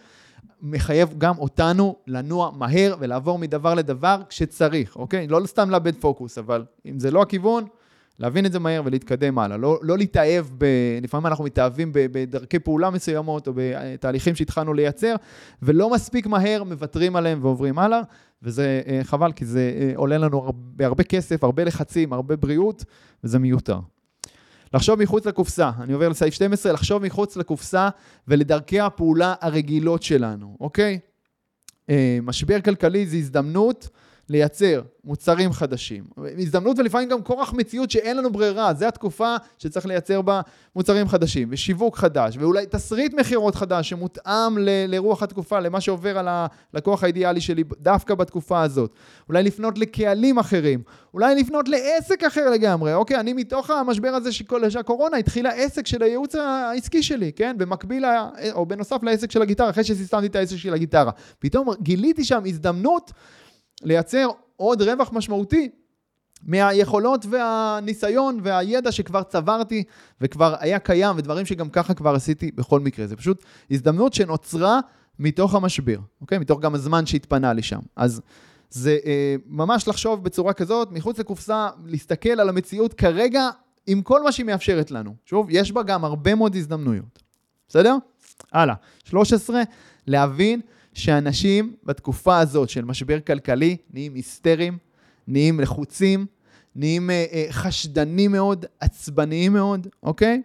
מחייב 0.62 1.14
גם 1.18 1.38
אותנו 1.38 1.96
לנוע 2.06 2.50
מהר 2.50 2.96
ולעבור 3.00 3.38
מדבר 3.38 3.74
לדבר 3.74 4.22
כשצריך, 4.28 4.96
אוקיי? 4.96 5.28
לא 5.28 5.40
סתם 5.46 5.70
לאבד 5.70 5.94
פוקוס, 5.94 6.38
אבל 6.38 6.64
אם 6.86 6.98
זה 6.98 7.10
לא 7.10 7.22
הכיוון, 7.22 7.64
להבין 8.18 8.46
את 8.46 8.52
זה 8.52 8.58
מהר 8.58 8.82
ולהתקדם 8.84 9.38
הלאה. 9.38 9.56
לא, 9.56 9.78
לא 9.82 9.98
להתאהב, 9.98 10.46
ב, 10.58 10.64
לפעמים 11.02 11.26
אנחנו 11.26 11.44
מתאהבים 11.44 11.90
בדרכי 11.92 12.58
פעולה 12.58 12.90
מסוימות 12.90 13.48
או 13.48 13.52
בתהליכים 13.56 14.34
שהתחלנו 14.34 14.74
לייצר, 14.74 15.14
ולא 15.62 15.90
מספיק 15.90 16.26
מהר 16.26 16.64
מוותרים 16.64 17.16
עליהם 17.16 17.38
ועוברים 17.42 17.78
הלאה, 17.78 18.00
וזה 18.42 18.82
אה, 18.86 19.00
חבל, 19.02 19.32
כי 19.32 19.44
זה 19.44 19.72
אה, 19.80 19.92
עולה 19.96 20.18
לנו 20.18 20.38
הרבה, 20.38 20.86
הרבה 20.86 21.04
כסף, 21.04 21.44
הרבה 21.44 21.64
לחצים, 21.64 22.12
הרבה 22.12 22.36
בריאות, 22.36 22.84
וזה 23.24 23.38
מיותר. 23.38 23.78
לחשוב 24.74 25.02
מחוץ 25.02 25.26
לקופסה, 25.26 25.70
אני 25.80 25.92
עובר 25.92 26.08
לסעיף 26.08 26.34
12, 26.34 26.72
לחשוב 26.72 27.02
מחוץ 27.02 27.36
לקופסה 27.36 27.88
ולדרכי 28.28 28.80
הפעולה 28.80 29.34
הרגילות 29.40 30.02
שלנו, 30.02 30.56
אוקיי? 30.60 30.98
אה, 31.90 32.18
משבר 32.22 32.60
כלכלי 32.60 33.06
זה 33.06 33.16
הזדמנות 33.16 33.88
לייצר 34.28 34.82
מוצרים 35.04 35.52
חדשים. 35.52 36.04
הזדמנות 36.38 36.78
ולפעמים 36.78 37.08
גם 37.08 37.22
כורח 37.22 37.52
מציאות 37.52 37.90
שאין 37.90 38.16
לנו 38.16 38.30
ברירה, 38.32 38.74
זו 38.74 38.86
התקופה 38.86 39.36
שצריך 39.58 39.86
לייצר 39.86 40.22
בה 40.22 40.40
מוצרים 40.76 41.08
חדשים, 41.08 41.48
ושיווק 41.50 41.96
חדש, 41.96 42.36
ואולי 42.40 42.66
תסריט 42.66 43.14
מכירות 43.14 43.54
חדש 43.54 43.88
שמותאם 43.88 44.58
ל- 44.58 44.84
לרוח 44.88 45.22
התקופה, 45.22 45.60
למה 45.60 45.80
שעובר 45.80 46.18
על 46.18 46.28
הלקוח 46.28 47.04
האידיאלי 47.04 47.40
שלי 47.40 47.64
דווקא 47.80 48.14
בתקופה 48.14 48.62
הזאת. 48.62 48.92
אולי 49.28 49.42
לפנות 49.42 49.78
לקהלים 49.78 50.38
אחרים, 50.38 50.82
אולי 51.14 51.34
לפנות 51.34 51.68
לעסק 51.68 52.24
אחר 52.24 52.50
לגמרי, 52.50 52.94
אוקיי, 52.94 53.20
אני 53.20 53.32
מתוך 53.32 53.70
המשבר 53.70 54.08
הזה 54.08 54.32
שכל, 54.32 54.70
שהקורונה 54.70 55.16
התחילה 55.16 55.50
עסק 55.50 55.86
של 55.86 56.02
הייעוץ 56.02 56.34
העסקי 56.34 57.02
שלי, 57.02 57.32
כן? 57.32 57.54
במקביל, 57.58 58.04
או 58.52 58.66
בנוסף 58.66 59.02
לעסק 59.02 59.30
של 59.30 59.42
הגיטרה, 59.42 59.70
אחרי 59.70 59.84
שסיסטמתי 59.84 60.26
את 60.26 60.36
העסק 60.36 60.56
של 60.56 60.74
הגיטרה. 60.74 61.10
פתאום 61.38 61.68
גיליתי 61.82 62.24
שם 62.24 62.42
הזדמנות 62.46 63.12
לייצר 63.82 64.28
עוד 64.56 64.82
רווח 64.82 65.12
משמעותי 65.12 65.70
מהיכולות 66.42 67.26
והניסיון 67.30 68.40
והידע 68.42 68.92
שכבר 68.92 69.22
צברתי 69.22 69.84
וכבר 70.20 70.54
היה 70.60 70.78
קיים 70.78 71.16
ודברים 71.18 71.46
שגם 71.46 71.70
ככה 71.70 71.94
כבר 71.94 72.14
עשיתי 72.14 72.50
בכל 72.50 72.80
מקרה. 72.80 73.06
זה 73.06 73.16
פשוט 73.16 73.44
הזדמנות 73.70 74.14
שנוצרה 74.14 74.80
מתוך 75.18 75.54
המשבר, 75.54 75.96
אוקיי? 76.20 76.38
מתוך 76.38 76.60
גם 76.60 76.74
הזמן 76.74 77.06
שהתפנה 77.06 77.52
לי 77.52 77.62
שם. 77.62 77.80
אז 77.96 78.20
זה 78.70 78.98
אה, 79.06 79.36
ממש 79.46 79.88
לחשוב 79.88 80.24
בצורה 80.24 80.52
כזאת, 80.52 80.92
מחוץ 80.92 81.18
לקופסה, 81.18 81.68
להסתכל 81.86 82.40
על 82.40 82.48
המציאות 82.48 82.94
כרגע 82.94 83.48
עם 83.86 84.02
כל 84.02 84.22
מה 84.22 84.32
שהיא 84.32 84.46
מאפשרת 84.46 84.90
לנו. 84.90 85.14
שוב, 85.24 85.46
יש 85.50 85.72
בה 85.72 85.82
גם 85.82 86.04
הרבה 86.04 86.34
מאוד 86.34 86.56
הזדמנויות. 86.56 87.22
בסדר? 87.68 87.96
הלאה. 88.52 88.74
13, 89.04 89.62
להבין 90.06 90.60
שאנשים 90.96 91.76
בתקופה 91.84 92.38
הזאת 92.38 92.68
של 92.68 92.84
משבר 92.84 93.20
כלכלי 93.20 93.76
נהיים 93.92 94.14
היסטריים, 94.14 94.78
נהיים 95.28 95.60
לחוצים, 95.60 96.26
נהיים 96.76 97.10
אה, 97.10 97.24
אה, 97.32 97.46
חשדנים 97.50 98.32
מאוד, 98.32 98.66
עצבניים 98.80 99.52
מאוד, 99.52 99.86
אוקיי? 100.02 100.42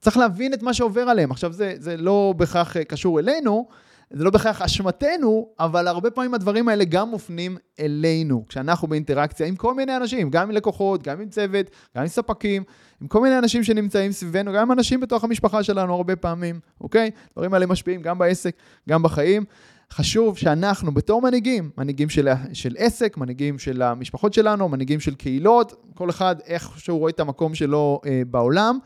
צריך 0.00 0.16
להבין 0.16 0.54
את 0.54 0.62
מה 0.62 0.74
שעובר 0.74 1.00
עליהם. 1.00 1.30
עכשיו, 1.30 1.52
זה, 1.52 1.74
זה 1.78 1.96
לא 1.96 2.34
בהכרח 2.36 2.76
אה, 2.76 2.84
קשור 2.84 3.20
אלינו, 3.20 3.68
זה 4.12 4.24
לא 4.24 4.30
בהכרח 4.30 4.62
אשמתנו, 4.62 5.48
אבל 5.60 5.88
הרבה 5.88 6.10
פעמים 6.10 6.34
הדברים 6.34 6.68
האלה 6.68 6.84
גם 6.84 7.08
מופנים 7.08 7.56
אלינו, 7.80 8.44
כשאנחנו 8.48 8.88
באינטראקציה 8.88 9.46
עם 9.46 9.56
כל 9.56 9.74
מיני 9.74 9.96
אנשים, 9.96 10.30
גם 10.30 10.42
עם 10.42 10.50
לקוחות, 10.50 11.02
גם 11.02 11.20
עם 11.20 11.28
צוות, 11.28 11.66
גם 11.96 12.02
עם 12.02 12.08
ספקים, 12.08 12.62
עם 13.00 13.08
כל 13.08 13.22
מיני 13.22 13.38
אנשים 13.38 13.64
שנמצאים 13.64 14.12
סביבנו, 14.12 14.52
גם 14.52 14.62
עם 14.62 14.72
אנשים 14.72 15.00
בתוך 15.00 15.24
המשפחה 15.24 15.62
שלנו 15.62 15.94
הרבה 15.94 16.16
פעמים, 16.16 16.60
אוקיי? 16.80 17.10
הדברים 17.30 17.54
האלה 17.54 17.66
משפיעים 17.66 18.02
גם 18.02 18.18
בעסק, 18.18 18.56
גם 18.88 19.02
בחיים. 19.02 19.44
חשוב 19.92 20.38
שאנחנו 20.38 20.94
בתור 20.94 21.22
מנהיגים, 21.22 21.70
מנהיגים 21.78 22.08
של, 22.08 22.28
של 22.52 22.74
עסק, 22.78 23.16
מנהיגים 23.16 23.58
של 23.58 23.82
המשפחות 23.82 24.34
שלנו, 24.34 24.68
מנהיגים 24.68 25.00
של 25.00 25.14
קהילות, 25.14 25.84
כל 25.94 26.10
אחד 26.10 26.36
איך 26.46 26.70
שהוא 26.78 26.98
רואה 26.98 27.10
את 27.10 27.20
המקום 27.20 27.54
שלו 27.54 28.00
אה, 28.06 28.22
בעולם. 28.30 28.78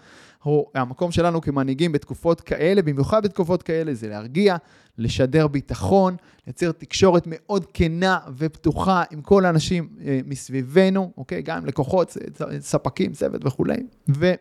הוא, 0.42 0.66
המקום 0.74 1.10
שלנו 1.10 1.40
כמנהיגים 1.40 1.92
בתקופות 1.92 2.40
כאלה, 2.40 2.82
במיוחד 2.82 3.22
בתקופות 3.22 3.62
כאלה, 3.62 3.94
זה 3.94 4.08
להרגיע, 4.08 4.56
לשדר 4.98 5.46
ביטחון, 5.46 6.16
לייצר 6.46 6.72
תקשורת 6.72 7.22
מאוד 7.26 7.66
כנה 7.74 8.18
ופתוחה 8.36 9.02
עם 9.10 9.22
כל 9.22 9.44
האנשים 9.44 9.88
אה, 10.04 10.20
מסביבנו, 10.26 11.12
אוקיי? 11.16 11.42
גם 11.42 11.66
לקוחות, 11.66 12.16
ספקים, 12.60 13.12
צוות 13.12 13.46
וכולי. 13.46 13.76
ו... 14.08 14.32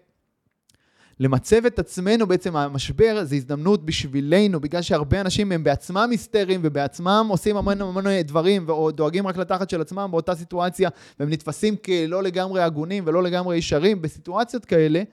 למצב 1.19 1.65
את 1.65 1.79
עצמנו 1.79 2.27
בעצם, 2.27 2.55
המשבר 2.55 3.23
זה 3.23 3.35
הזדמנות 3.35 3.85
בשבילנו, 3.85 4.59
בגלל 4.59 4.81
שהרבה 4.81 5.21
אנשים 5.21 5.51
הם 5.51 5.63
בעצמם 5.63 6.07
היסטריים 6.11 6.61
ובעצמם 6.63 7.27
עושים 7.29 7.57
המון 7.57 7.81
המון 7.81 8.05
דברים 8.25 8.69
או 8.69 8.91
דואגים 8.91 9.27
רק 9.27 9.37
לתחת 9.37 9.69
של 9.69 9.81
עצמם 9.81 10.07
באותה 10.11 10.35
סיטואציה, 10.35 10.89
והם 11.19 11.29
נתפסים 11.29 11.75
כלא 11.75 12.23
לגמרי 12.23 12.63
הגונים 12.63 13.03
ולא 13.07 13.23
לגמרי 13.23 13.57
ישרים 13.57 14.01
בסיטואציות 14.01 14.65
כאלה. 14.65 15.03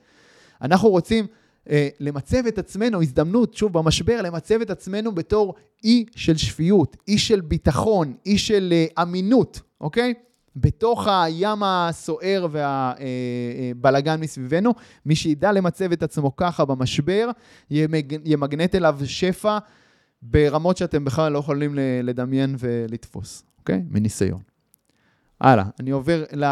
אנחנו 0.61 0.89
רוצים 0.89 1.27
אה, 1.69 1.89
למצב 1.99 2.47
את 2.47 2.57
עצמנו, 2.57 3.01
הזדמנות, 3.01 3.53
שוב, 3.53 3.73
במשבר, 3.73 4.21
למצב 4.21 4.61
את 4.61 4.69
עצמנו 4.69 5.11
בתור 5.11 5.53
אי 5.83 6.05
של 6.15 6.37
שפיות, 6.37 6.97
אי 7.07 7.17
של 7.17 7.41
ביטחון, 7.41 8.13
אי 8.25 8.37
של 8.37 8.73
אה, 8.73 9.03
אמינות, 9.03 9.61
אוקיי? 9.81 10.13
בתוך 10.55 11.07
הים 11.07 11.63
הסוער 11.63 12.47
והבלגן 12.51 14.11
אה, 14.11 14.15
אה, 14.15 14.21
מסביבנו, 14.21 14.73
מי 15.05 15.15
שידע 15.15 15.51
למצב 15.51 15.91
את 15.91 16.03
עצמו 16.03 16.35
ככה 16.35 16.65
במשבר, 16.65 17.29
ימגנט 18.25 18.75
אליו 18.75 18.99
שפע 19.05 19.57
ברמות 20.21 20.77
שאתם 20.77 21.05
בכלל 21.05 21.31
לא 21.31 21.39
יכולים 21.39 21.75
לדמיין 22.03 22.55
ולתפוס, 22.59 23.43
אוקיי? 23.59 23.81
מניסיון. 23.89 24.52
הלאה, 25.41 25.65
אני 25.79 25.91
עובר 25.91 26.23
ל... 26.33 26.45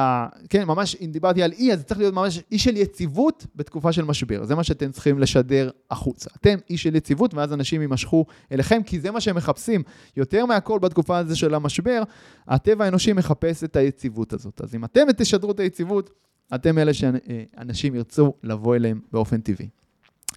כן, 0.49 0.63
ממש, 0.63 0.95
אם 1.01 1.11
דיברתי 1.11 1.43
על 1.43 1.51
אי, 1.51 1.73
אז 1.73 1.83
צריך 1.83 1.99
להיות 1.99 2.13
ממש 2.13 2.39
אי 2.51 2.59
של 2.59 2.77
יציבות 2.77 3.45
בתקופה 3.55 3.91
של 3.91 4.03
משבר. 4.03 4.43
זה 4.45 4.55
מה 4.55 4.63
שאתם 4.63 4.91
צריכים 4.91 5.19
לשדר 5.19 5.69
החוצה. 5.91 6.29
אתם 6.41 6.57
אי 6.69 6.77
של 6.77 6.95
יציבות, 6.95 7.33
ואז 7.33 7.53
אנשים 7.53 7.81
יימשכו 7.81 8.25
אליכם, 8.51 8.83
כי 8.85 8.99
זה 8.99 9.11
מה 9.11 9.21
שהם 9.21 9.35
מחפשים. 9.35 9.83
יותר 10.17 10.45
מהכל 10.45 10.79
בתקופה 10.79 11.17
הזו 11.17 11.39
של 11.39 11.55
המשבר, 11.55 12.03
הטבע 12.47 12.85
האנושי 12.85 13.13
מחפש 13.13 13.63
את 13.63 13.75
היציבות 13.75 14.33
הזאת. 14.33 14.61
אז 14.61 14.75
אם 14.75 14.85
אתם 14.85 15.01
תשדרו 15.17 15.51
את 15.51 15.59
היציבות, 15.59 16.09
אתם 16.55 16.77
אלה 16.77 16.93
שאנשים 16.93 17.95
ירצו 17.95 18.33
לבוא 18.43 18.75
אליהם 18.75 19.01
באופן 19.11 19.41
טבעי. 19.41 19.69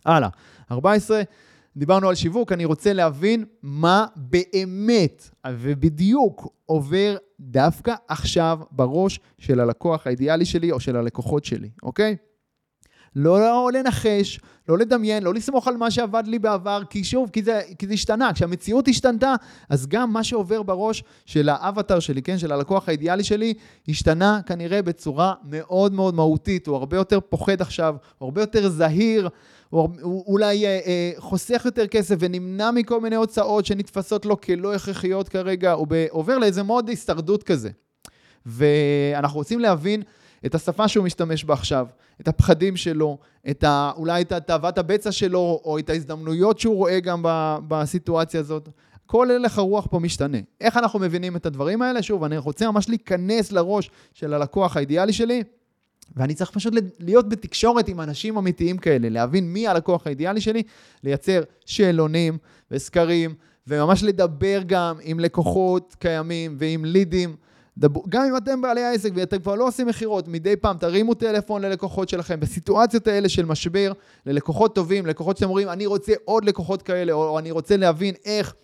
הלאה, 0.04 0.28
14. 0.70 1.22
דיברנו 1.76 2.08
על 2.08 2.14
שיווק, 2.14 2.52
אני 2.52 2.64
רוצה 2.64 2.92
להבין 2.92 3.44
מה 3.62 4.06
באמת 4.16 5.30
ובדיוק 5.48 6.48
עובר 6.66 7.16
דווקא 7.40 7.94
עכשיו 8.08 8.58
בראש 8.70 9.20
של 9.38 9.60
הלקוח 9.60 10.06
האידיאלי 10.06 10.44
שלי 10.44 10.72
או 10.72 10.80
של 10.80 10.96
הלקוחות 10.96 11.44
שלי, 11.44 11.70
אוקיי? 11.82 12.16
לא, 13.16 13.40
לא 13.40 13.70
לנחש, 13.72 14.40
לא 14.68 14.78
לדמיין, 14.78 15.22
לא 15.22 15.34
לסמוך 15.34 15.68
על 15.68 15.76
מה 15.76 15.90
שעבד 15.90 16.22
לי 16.26 16.38
בעבר, 16.38 16.82
כי 16.90 17.04
שוב, 17.04 17.30
כי 17.30 17.42
זה, 17.42 17.60
כי 17.78 17.86
זה 17.86 17.92
השתנה. 17.92 18.32
כשהמציאות 18.32 18.88
השתנתה, 18.88 19.34
אז 19.68 19.86
גם 19.86 20.12
מה 20.12 20.24
שעובר 20.24 20.62
בראש 20.62 21.04
של 21.26 21.48
האבטר 21.48 22.00
שלי, 22.00 22.22
כן, 22.22 22.38
של 22.38 22.52
הלקוח 22.52 22.88
האידיאלי 22.88 23.24
שלי, 23.24 23.54
השתנה 23.88 24.40
כנראה 24.46 24.82
בצורה 24.82 25.34
מאוד 25.44 25.92
מאוד 25.92 26.14
מהותית. 26.14 26.66
הוא 26.66 26.76
הרבה 26.76 26.96
יותר 26.96 27.20
פוחד 27.20 27.60
עכשיו, 27.60 27.94
הוא 28.18 28.26
הרבה 28.26 28.40
יותר 28.40 28.68
זהיר, 28.68 29.28
הוא, 29.70 29.88
הוא 30.02 30.24
אולי 30.26 30.66
אה, 30.66 30.80
אה, 30.86 31.12
חוסך 31.18 31.62
יותר 31.64 31.86
כסף 31.86 32.16
ונמנע 32.18 32.70
מכל 32.70 33.00
מיני 33.00 33.16
הוצאות 33.16 33.66
שנתפסות 33.66 34.26
לו 34.26 34.40
כלא 34.40 34.74
הכרחיות 34.74 35.28
כרגע, 35.28 35.72
הוא 35.72 35.86
עובר 36.10 36.38
לאיזה 36.38 36.62
מוד 36.62 36.88
הישרדות 36.88 37.42
כזה. 37.42 37.70
ואנחנו 38.46 39.38
רוצים 39.38 39.60
להבין 39.60 40.02
את 40.46 40.54
השפה 40.54 40.88
שהוא 40.88 41.04
משתמש 41.04 41.44
בה 41.44 41.54
עכשיו, 41.54 41.86
את 42.20 42.28
הפחדים 42.28 42.76
שלו, 42.76 43.18
את 43.50 43.64
ה, 43.64 43.92
אולי 43.96 44.22
את 44.22 44.32
תאוות 44.32 44.78
הבצע 44.78 45.12
שלו, 45.12 45.60
או 45.64 45.78
את 45.78 45.90
ההזדמנויות 45.90 46.58
שהוא 46.58 46.76
רואה 46.76 47.00
גם 47.00 47.22
ב, 47.22 47.56
בסיטואציה 47.68 48.40
הזאת. 48.40 48.68
כל 49.06 49.30
הלך 49.30 49.58
הרוח 49.58 49.86
פה 49.90 49.98
משתנה. 49.98 50.38
איך 50.60 50.76
אנחנו 50.76 50.98
מבינים 50.98 51.36
את 51.36 51.46
הדברים 51.46 51.82
האלה? 51.82 52.02
שוב, 52.02 52.24
אני 52.24 52.38
רוצה 52.38 52.70
ממש 52.70 52.88
להיכנס 52.88 53.52
לראש 53.52 53.90
של 54.12 54.34
הלקוח 54.34 54.76
האידיאלי 54.76 55.12
שלי, 55.12 55.42
ואני 56.16 56.34
צריך 56.34 56.50
פשוט 56.50 56.74
להיות 56.98 57.28
בתקשורת 57.28 57.88
עם 57.88 58.00
אנשים 58.00 58.36
אמיתיים 58.36 58.78
כאלה, 58.78 59.08
להבין 59.08 59.52
מי 59.52 59.68
הלקוח 59.68 60.06
האידיאלי 60.06 60.40
שלי, 60.40 60.62
לייצר 61.02 61.42
שאלונים 61.66 62.38
וסקרים, 62.70 63.34
וממש 63.66 64.02
לדבר 64.02 64.60
גם 64.66 64.96
עם 65.02 65.20
לקוחות 65.20 65.96
קיימים 65.98 66.56
ועם 66.58 66.84
לידים. 66.84 67.36
דברו, 67.78 68.04
גם 68.08 68.24
אם 68.24 68.36
אתם 68.36 68.60
בעלי 68.60 68.82
העסק 68.82 69.10
ואתם 69.14 69.38
כבר 69.38 69.54
לא 69.54 69.66
עושים 69.66 69.86
מכירות, 69.86 70.28
מדי 70.28 70.56
פעם 70.56 70.76
תרימו 70.78 71.14
טלפון 71.14 71.62
ללקוחות 71.62 72.08
שלכם. 72.08 72.40
בסיטואציות 72.40 73.06
האלה 73.06 73.28
של 73.28 73.44
משבר, 73.44 73.92
ללקוחות 74.26 74.74
טובים, 74.74 75.06
לקוחות 75.06 75.36
שאתם 75.36 75.48
אומרים, 75.48 75.68
אני 75.68 75.86
רוצה 75.86 76.12
עוד 76.24 76.44
לקוחות 76.44 76.82
כאלה, 76.82 77.12
או, 77.12 77.28
או 77.28 77.38
אני 77.38 77.50
רוצה 77.50 77.76
להבין 77.76 78.14
איך 78.24 78.54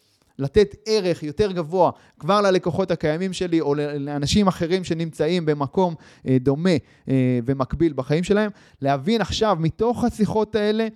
לתת 0.40 0.74
ערך 0.86 1.22
יותר 1.22 1.52
גבוה 1.52 1.90
כבר 2.18 2.40
ללקוחות 2.40 2.90
הקיימים 2.90 3.32
שלי, 3.32 3.60
או 3.60 3.74
לאנשים 3.74 4.48
אחרים 4.48 4.84
שנמצאים 4.84 5.46
במקום 5.46 5.94
אה, 6.28 6.36
דומה 6.40 6.70
אה, 7.08 7.38
ומקביל 7.44 7.92
בחיים 7.92 8.24
שלהם, 8.24 8.50
להבין 8.82 9.20
עכשיו 9.20 9.56
מתוך 9.60 10.04
השיחות 10.04 10.54
האלה 10.54 10.88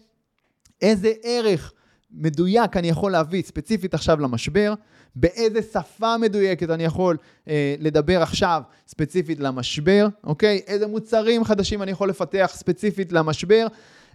איזה 0.82 1.12
ערך 1.22 1.72
מדויק 2.10 2.76
אני 2.76 2.88
יכול 2.88 3.12
להביא 3.12 3.42
ספציפית 3.42 3.94
עכשיו 3.94 4.20
למשבר, 4.20 4.74
באיזה 5.16 5.62
שפה 5.62 6.16
מדויקת 6.18 6.70
אני 6.70 6.84
יכול 6.84 7.16
אה, 7.48 7.74
לדבר 7.78 8.22
עכשיו 8.22 8.62
ספציפית 8.88 9.40
למשבר, 9.40 10.08
אוקיי? 10.24 10.60
איזה 10.66 10.86
מוצרים 10.86 11.44
חדשים 11.44 11.82
אני 11.82 11.90
יכול 11.90 12.08
לפתח 12.08 12.50
ספציפית 12.54 13.12
למשבר, 13.12 13.66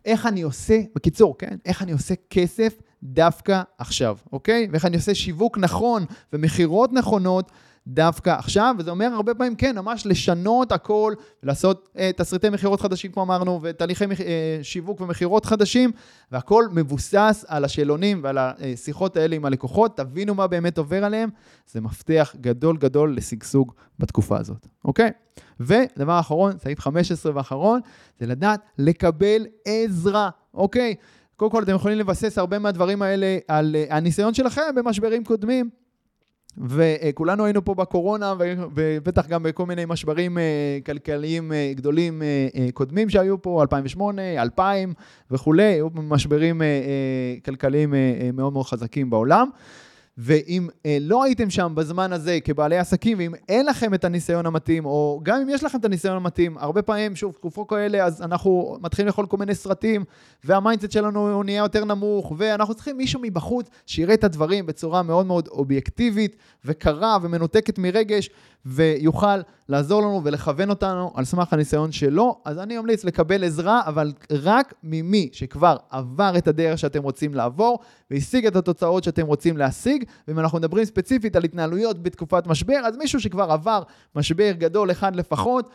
איך 0.05 0.25
אני 0.25 0.41
עושה, 0.41 0.79
בקיצור, 0.95 1.37
כן? 1.37 1.57
איך 1.65 1.81
אני 1.81 1.91
עושה 1.91 2.13
כסף 2.29 2.73
דווקא 3.03 3.61
עכשיו, 3.77 4.17
אוקיי? 4.31 4.67
ואיך 4.71 4.85
אני 4.85 4.95
עושה 4.95 5.15
שיווק 5.15 5.57
נכון 5.57 6.05
ומכירות 6.33 6.93
נכונות 6.93 7.51
דווקא 7.87 8.29
עכשיו, 8.29 8.75
וזה 8.79 8.91
אומר 8.91 9.05
הרבה 9.05 9.33
פעמים, 9.33 9.55
כן, 9.55 9.75
ממש 9.77 10.05
לשנות 10.05 10.71
הכל, 10.71 11.13
לעשות 11.43 11.89
אה, 11.97 12.11
תסריטי 12.17 12.49
מכירות 12.49 12.81
חדשים, 12.81 13.11
כמו 13.11 13.23
אמרנו, 13.23 13.59
ותהליכי 13.63 14.05
אה, 14.05 14.59
שיווק 14.61 15.01
ומכירות 15.01 15.45
חדשים, 15.45 15.91
והכל 16.31 16.67
מבוסס 16.71 17.45
על 17.47 17.65
השאלונים 17.65 18.19
ועל 18.23 18.37
השיחות 18.37 19.17
האלה 19.17 19.35
עם 19.35 19.45
הלקוחות, 19.45 19.97
תבינו 19.97 20.35
מה 20.35 20.47
באמת 20.47 20.77
עובר 20.77 21.05
עליהם, 21.05 21.29
זה 21.67 21.81
מפתח 21.81 22.35
גדול 22.41 22.77
גדול 22.77 23.15
לשגשוג 23.15 23.73
בתקופה 23.99 24.37
הזאת, 24.37 24.67
אוקיי? 24.85 25.09
ודבר 25.59 26.19
אחרון, 26.19 26.57
סעיף 26.57 26.79
15 26.79 27.31
ואחרון, 27.35 27.79
זה 28.19 28.27
לדעת 28.27 28.61
לקבל 28.77 29.45
עזרה, 29.65 30.29
אוקיי? 30.53 30.95
קודם 31.39 31.51
כל, 31.51 31.63
אתם 31.63 31.75
יכולים 31.75 31.97
לבסס 31.97 32.37
הרבה 32.37 32.59
מהדברים 32.59 33.01
האלה 33.01 33.37
על 33.47 33.75
אה, 33.75 33.97
הניסיון 33.97 34.33
שלכם 34.33 34.61
במשברים 34.75 35.23
קודמים. 35.23 35.69
וכולנו 36.57 37.45
היינו 37.45 37.65
פה 37.65 37.75
בקורונה, 37.75 38.33
ובטח 38.75 39.27
גם 39.27 39.43
בכל 39.43 39.65
מיני 39.65 39.85
משברים 39.87 40.37
אה, 40.37 40.43
כלכליים 40.85 41.53
אה, 41.53 41.71
גדולים 41.75 42.21
קודמים 42.73 43.09
שהיו 43.09 43.41
פה, 43.41 43.61
2008, 43.61 44.41
2000 44.41 44.93
וכולי, 45.31 45.63
היו 45.63 45.87
משברים 45.93 46.61
כלכליים 47.45 47.93
מאוד 48.33 48.53
מאוד 48.53 48.65
חזקים 48.65 49.09
בעולם. 49.09 49.49
ואם 50.21 50.67
אה, 50.85 50.97
לא 51.01 51.23
הייתם 51.23 51.49
שם 51.49 51.71
בזמן 51.75 52.13
הזה 52.13 52.39
כבעלי 52.43 52.77
עסקים, 52.77 53.17
ואם 53.17 53.31
אין 53.49 53.65
לכם 53.65 53.93
את 53.93 54.05
הניסיון 54.05 54.45
המתאים, 54.45 54.85
או 54.85 55.19
גם 55.23 55.41
אם 55.41 55.49
יש 55.49 55.63
לכם 55.63 55.77
את 55.77 55.85
הניסיון 55.85 56.15
המתאים, 56.15 56.57
הרבה 56.57 56.81
פעמים, 56.81 57.15
שוב, 57.15 57.33
תקופות 57.33 57.69
כאלה, 57.69 58.05
אז 58.05 58.21
אנחנו 58.21 58.77
מתחילים 58.81 59.07
לאכול 59.07 59.25
כל 59.25 59.37
מיני 59.37 59.55
סרטים, 59.55 60.03
וה 60.43 60.54
mindset 60.54 60.91
שלנו 60.91 61.33
הוא 61.33 61.43
נהיה 61.43 61.57
יותר 61.57 61.85
נמוך, 61.85 62.33
ואנחנו 62.37 62.73
צריכים 62.73 62.97
מישהו 62.97 63.19
מבחוץ 63.23 63.69
שיראה 63.85 64.13
את 64.13 64.23
הדברים 64.23 64.65
בצורה 64.65 65.03
מאוד 65.03 65.25
מאוד 65.25 65.47
אובייקטיבית, 65.47 66.35
וקרה 66.65 67.17
ומנותקת 67.21 67.79
מרגש, 67.79 68.29
ויוכל 68.65 69.41
לעזור 69.69 70.01
לנו 70.01 70.21
ולכוון 70.23 70.69
אותנו 70.69 71.11
על 71.15 71.25
סמך 71.25 71.53
הניסיון 71.53 71.91
שלו. 71.91 72.41
אז 72.45 72.57
אני 72.57 72.77
ממליץ 72.77 73.03
לקבל 73.03 73.43
עזרה, 73.43 73.81
אבל 73.85 74.13
רק 74.31 74.73
ממי 74.83 75.29
שכבר 75.31 75.77
עבר 75.89 76.33
את 76.37 76.47
הדרך 76.47 76.79
שאתם 76.79 77.03
רוצים 77.03 77.33
לעבור, 77.33 77.79
והשיג 78.11 78.45
את 78.45 78.55
התוצאות 78.55 79.03
שאתם 79.03 79.25
רוצים 79.25 79.57
להשיג. 79.57 80.03
ואם 80.27 80.39
אנחנו 80.39 80.57
מדברים 80.57 80.85
ספציפית 80.85 81.35
על 81.35 81.43
התנהלויות 81.43 82.03
בתקופת 82.03 82.47
משבר, 82.47 82.79
אז 82.85 82.97
מישהו 82.97 83.19
שכבר 83.19 83.51
עבר 83.51 83.83
משבר 84.15 84.51
גדול 84.51 84.91
אחד 84.91 85.15
לפחות, 85.15 85.69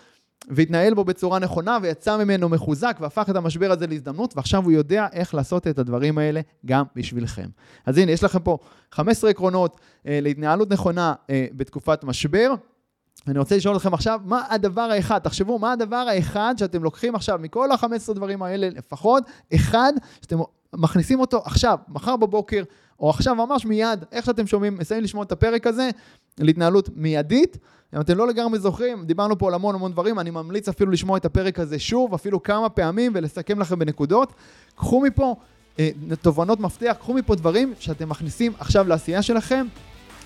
והתנהל 0.49 0.95
בו 0.95 1.05
בצורה 1.05 1.39
נכונה 1.39 1.79
ויצא 1.83 2.17
ממנו 2.17 2.49
מחוזק 2.49 2.97
והפך 3.01 3.31
את 3.31 3.37
המשבר 3.37 3.73
הזה 3.73 3.87
להזדמנות, 3.87 4.37
ועכשיו 4.37 4.63
הוא 4.65 4.73
יודע 4.73 5.07
איך 5.13 5.35
לעשות 5.35 5.67
את 5.67 5.79
הדברים 5.79 6.19
האלה 6.19 6.41
גם 6.67 6.85
בשבילכם. 6.97 7.49
אז 7.87 7.99
הנה, 7.99 8.13
יש 8.13 8.25
לכם 8.25 8.39
פה 8.39 8.59
15 8.93 9.31
עקרונות 9.31 9.81
אה, 10.07 10.19
להתנהלות 10.23 10.71
נכונה 10.71 11.15
אה, 11.31 11.47
בתקופת 11.53 12.05
משבר. 12.05 12.55
אני 13.29 13.39
רוצה 13.39 13.57
לשאול 13.57 13.77
אתכם 13.77 13.95
עכשיו, 13.95 14.21
מה 14.25 14.43
הדבר 14.51 14.81
האחד, 14.81 15.19
תחשבו, 15.19 15.59
מה 15.59 15.73
הדבר 15.73 15.97
האחד 15.97 16.55
שאתם 16.59 16.83
לוקחים 16.83 17.15
עכשיו 17.15 17.39
מכל 17.43 17.73
ה-15 17.73 18.15
דברים 18.15 18.43
האלה 18.43 18.69
לפחות, 18.71 19.25
אחד 19.55 19.93
שאתם 20.23 20.39
מכניסים 20.75 21.21
אותו 21.21 21.43
עכשיו, 21.45 21.79
מחר 21.89 22.17
בבוקר, 22.17 22.63
או 23.01 23.11
עכשיו 23.11 23.35
ממש 23.35 23.67
מיד, 23.67 24.05
איך 24.13 24.25
שאתם 24.25 24.47
שומעים, 24.47 24.79
מסיימים 24.79 25.05
לשמוע 25.05 25.25
את 25.25 25.33
הפרק 25.33 25.67
הזה, 25.67 25.91
להתנהלות 26.39 26.89
מיידית. 26.97 27.59
אם 27.95 28.01
אתם 28.01 28.19
לא 28.19 28.29
לגמרי 28.29 28.59
זוכרים, 28.59 29.05
דיברנו 29.07 29.39
פה 29.39 29.49
על 29.49 29.55
המון 29.55 29.75
המון 29.75 29.93
דברים, 29.93 30.19
אני 30.19 30.31
ממליץ 30.31 30.69
אפילו 30.69 30.91
לשמוע 30.91 31.17
את 31.19 31.25
הפרק 31.25 31.59
הזה 31.59 31.79
שוב, 31.79 32.15
אפילו 32.15 32.43
כמה 32.43 32.69
פעמים, 32.69 33.13
ולסכם 33.15 33.61
לכם 33.61 33.79
בנקודות. 33.79 34.33
קחו 34.75 35.01
מפה 35.01 35.37
אה, 35.79 35.91
תובנות 36.23 36.61
מפתח, 36.61 36.97
קחו 36.99 37.15
מפה 37.15 37.35
דברים 37.35 37.75
שאתם 37.81 38.09
מכניסים 38.09 38.53
עכשיו 38.59 38.89
לעשייה 38.89 39.23
שלכם, 39.23 39.67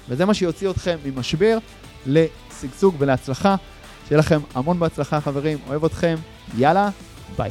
וזה 0.09 0.25
מה 0.25 0.35
שיוציא 0.35 0.71
אתכם 0.71 0.97
ממשבר 1.05 1.59
לשגשוג 2.07 2.95
ולהצלחה. 2.99 3.57
שיהיה 4.09 4.19
לכם 4.19 4.41
המון 4.55 4.79
בהצלחה 4.79 5.21
חברים, 5.21 5.59
אוהב 5.69 5.85
אתכם, 5.85 6.17
יאללה, 6.59 6.91
ביי. 7.37 7.51